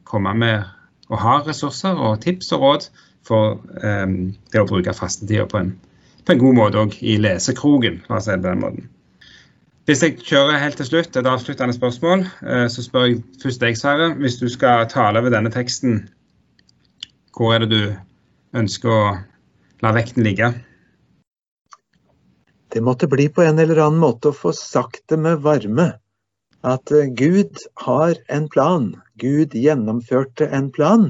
komme 0.07 0.33
med 0.35 0.65
og 1.11 1.19
ha 1.19 1.37
ressurser 1.45 1.99
og 1.99 2.21
tips 2.23 2.51
og 2.55 2.65
råd 2.65 2.87
for 3.27 3.59
um, 3.83 4.31
det 4.51 4.61
å 4.61 4.67
bruke 4.67 4.95
fastetida 4.95 5.45
på, 5.49 5.61
på, 6.23 6.33
en 6.33 6.41
god 6.41 6.57
måte 6.57 6.81
òg 6.81 6.97
i 7.03 7.17
lesekrogen, 7.21 8.01
la 8.07 8.17
oss 8.17 8.27
si 8.29 8.33
det 8.33 8.41
på 8.41 8.49
den 8.49 8.63
måten. 8.63 8.89
Hvis 9.91 10.05
jeg 10.05 10.21
kjører 10.23 10.61
helt 10.61 10.77
til 10.79 10.87
slutt, 10.87 11.17
et 11.19 11.27
avsluttende 11.27 11.73
spørsmål, 11.75 12.21
uh, 12.47 12.67
så 12.71 12.79
spør 12.79 13.09
jeg 13.09 13.17
først 13.41 13.59
deg, 13.59 13.75
Sverre. 13.75 14.05
Hvis 14.21 14.37
du 14.39 14.45
skal 14.47 14.85
tale 14.87 15.19
over 15.19 15.33
denne 15.33 15.49
teksten, 15.51 15.97
hvor 17.35 17.51
er 17.51 17.65
det 17.65 17.67
du 17.73 17.89
ønsker 18.55 18.87
å 18.87 19.09
la 19.83 19.91
vekten 19.91 20.23
ligge? 20.23 20.47
Det 22.71 22.79
måtte 22.87 23.09
bli 23.11 23.25
på 23.35 23.43
en 23.43 23.59
eller 23.59 23.81
annen 23.83 23.99
måte 23.99 24.31
å 24.31 24.37
få 24.37 24.53
sagt 24.55 25.03
det 25.11 25.19
med 25.19 25.43
varme 25.43 25.89
at 26.63 26.95
eh, 26.95 27.11
Gud 27.11 27.59
har 27.83 28.15
en 28.31 28.47
plan. 28.55 28.93
Gud 29.19 29.59
gjennomførte 29.59 30.47
en 30.55 30.71
plan. 30.71 31.09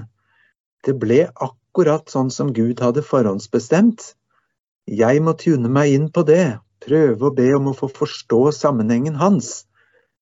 Det 0.81 0.97
ble 0.97 1.27
akkurat 1.37 2.09
sånn 2.09 2.33
som 2.33 2.49
Gud 2.57 2.81
hadde 2.81 3.05
forhåndsbestemt. 3.05 4.15
Jeg 4.89 5.21
må 5.21 5.37
tune 5.37 5.69
meg 5.69 5.93
inn 5.99 6.09
på 6.09 6.25
det, 6.25 6.57
prøve 6.81 7.27
å 7.27 7.35
be 7.35 7.47
om 7.55 7.71
å 7.71 7.77
få 7.77 7.89
forstå 7.93 8.41
sammenhengen 8.55 9.19
hans, 9.21 9.65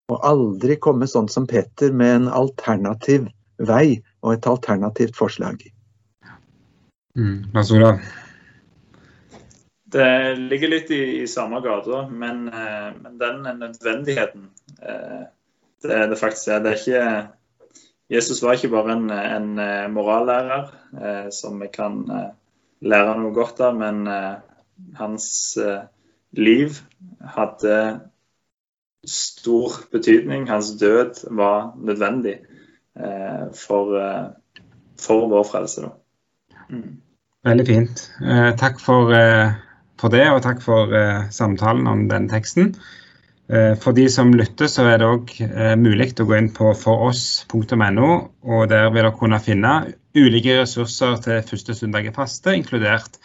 og 0.10 0.24
aldri 0.26 0.80
komme 0.82 1.08
sånn 1.08 1.30
som 1.30 1.48
Petter 1.48 1.94
med 1.94 2.16
en 2.16 2.32
alternativ 2.34 3.28
vei 3.60 4.00
og 4.24 4.34
et 4.34 4.48
alternativt 4.50 5.18
forslag. 5.18 5.62
Mm. 7.18 7.52
Olav? 7.76 8.00
Det 9.90 10.36
ligger 10.38 10.70
litt 10.70 10.92
i, 10.94 11.02
i 11.24 11.28
samme 11.28 11.62
gata, 11.66 12.06
men, 12.10 12.48
eh, 12.48 12.90
men, 13.02 13.18
den 13.18 13.42
nødvendigheten 13.60 14.50
eh, 14.82 15.28
det, 15.82 16.00
det 16.12 16.20
faktisk 16.20 16.52
er. 16.54 16.64
Det 16.64 16.74
er 16.74 16.82
ikke 16.82 17.06
Jesus 18.10 18.42
var 18.42 18.58
ikke 18.58 18.72
bare 18.74 18.96
en, 18.98 19.10
en 19.14 19.50
eh, 19.62 19.88
morallærer 19.94 20.70
eh, 20.98 21.28
som 21.34 21.60
vi 21.62 21.70
kan 21.74 22.04
eh, 22.10 22.30
lære 22.86 23.16
noe 23.20 23.34
godt 23.36 23.62
av, 23.66 23.78
men 23.78 24.06
eh, 24.10 24.38
hans 24.98 25.30
eh, 25.62 25.84
liv 26.38 26.80
hadde 27.36 28.00
stor 29.08 29.80
betydning. 29.92 30.50
Hans 30.50 30.72
død 30.80 31.26
var 31.32 31.74
nødvendig 31.80 32.38
eh, 33.00 33.48
for, 33.56 33.96
for, 35.00 35.28
vår 35.32 35.44
frelse. 35.52 35.90
Mm. 36.70 37.02
Veldig 37.46 37.68
fint. 37.68 38.02
takk 38.60 38.82
for, 38.84 39.14
for, 40.00 40.12
det, 40.12 40.26
og 40.30 40.42
takk 40.44 40.62
for 40.62 40.92
samtalen 41.32 41.88
om 41.88 42.10
den 42.10 42.28
teksten. 42.30 42.76
Eh, 43.50 43.74
for 43.82 43.98
de 43.98 44.06
som 44.14 44.30
lytter, 44.38 44.70
så 44.70 44.86
er 44.86 45.00
det 45.02 45.08
òg 45.10 45.32
eh, 45.42 45.74
mulig 45.80 46.12
å 46.22 46.28
gå 46.30 46.38
inn 46.38 46.52
på 46.54 46.70
foross.no. 46.78 48.10
og 48.46 48.68
Der 48.70 48.92
vil 48.92 49.02
dere 49.02 49.16
kunne 49.18 49.40
finne 49.42 49.74
ulike 50.14 50.60
ressurser 50.60 51.18
til 51.24 51.42
første 51.48 51.74
søndag 51.74 52.06
i 52.06 52.14
faste, 52.14 52.54
inkludert 52.54 53.18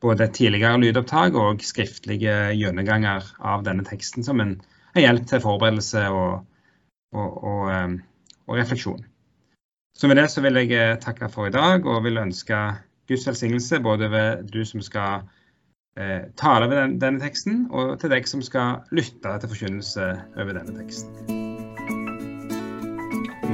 både 0.00 0.28
tidligere 0.32 0.78
lydopptak 0.80 1.36
og 1.36 1.64
skriftlige 1.64 2.34
gjennomganger 2.56 3.26
av 3.40 3.64
denne 3.66 3.84
teksten 3.84 4.24
som 4.24 4.40
en, 4.40 4.54
en 4.94 5.02
hjelp 5.04 5.26
til 5.28 5.42
forberedelse 5.44 6.06
og, 6.08 6.46
og, 7.12 7.44
og, 7.44 7.64
eh, 7.74 7.96
og, 8.46 8.54
refleksjon. 8.58 9.04
Så 9.96 10.08
med 10.08 10.16
det 10.16 10.30
så 10.32 10.40
vil 10.40 10.56
jeg 10.62 11.00
takke 11.04 11.28
for 11.28 11.50
i 11.50 11.54
dag 11.54 11.84
og 11.86 12.04
vil 12.06 12.22
ønske 12.22 12.56
Guds 13.10 13.26
velsignelse 13.28 13.80
både 13.84 14.08
ved 14.10 14.46
du 14.52 14.62
som 14.64 14.80
skal 14.80 15.26
eh, 15.98 16.30
tale 16.36 16.66
over 16.70 16.80
den, 16.80 17.00
denne 17.02 17.20
teksten, 17.20 17.66
og 17.70 17.98
til 18.00 18.12
deg 18.14 18.28
som 18.30 18.42
skal 18.42 18.80
lytte 18.94 19.34
til 19.42 19.52
forkynnelse 19.52 20.12
over 20.38 20.56
denne 20.56 20.78
teksten. 20.78 21.36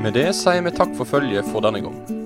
Med 0.04 0.14
det 0.14 0.28
sier 0.38 0.62
vi 0.62 0.76
takk 0.76 0.94
for 0.94 1.08
følget 1.08 1.48
for 1.50 1.64
denne 1.64 1.82
gang. 1.82 2.25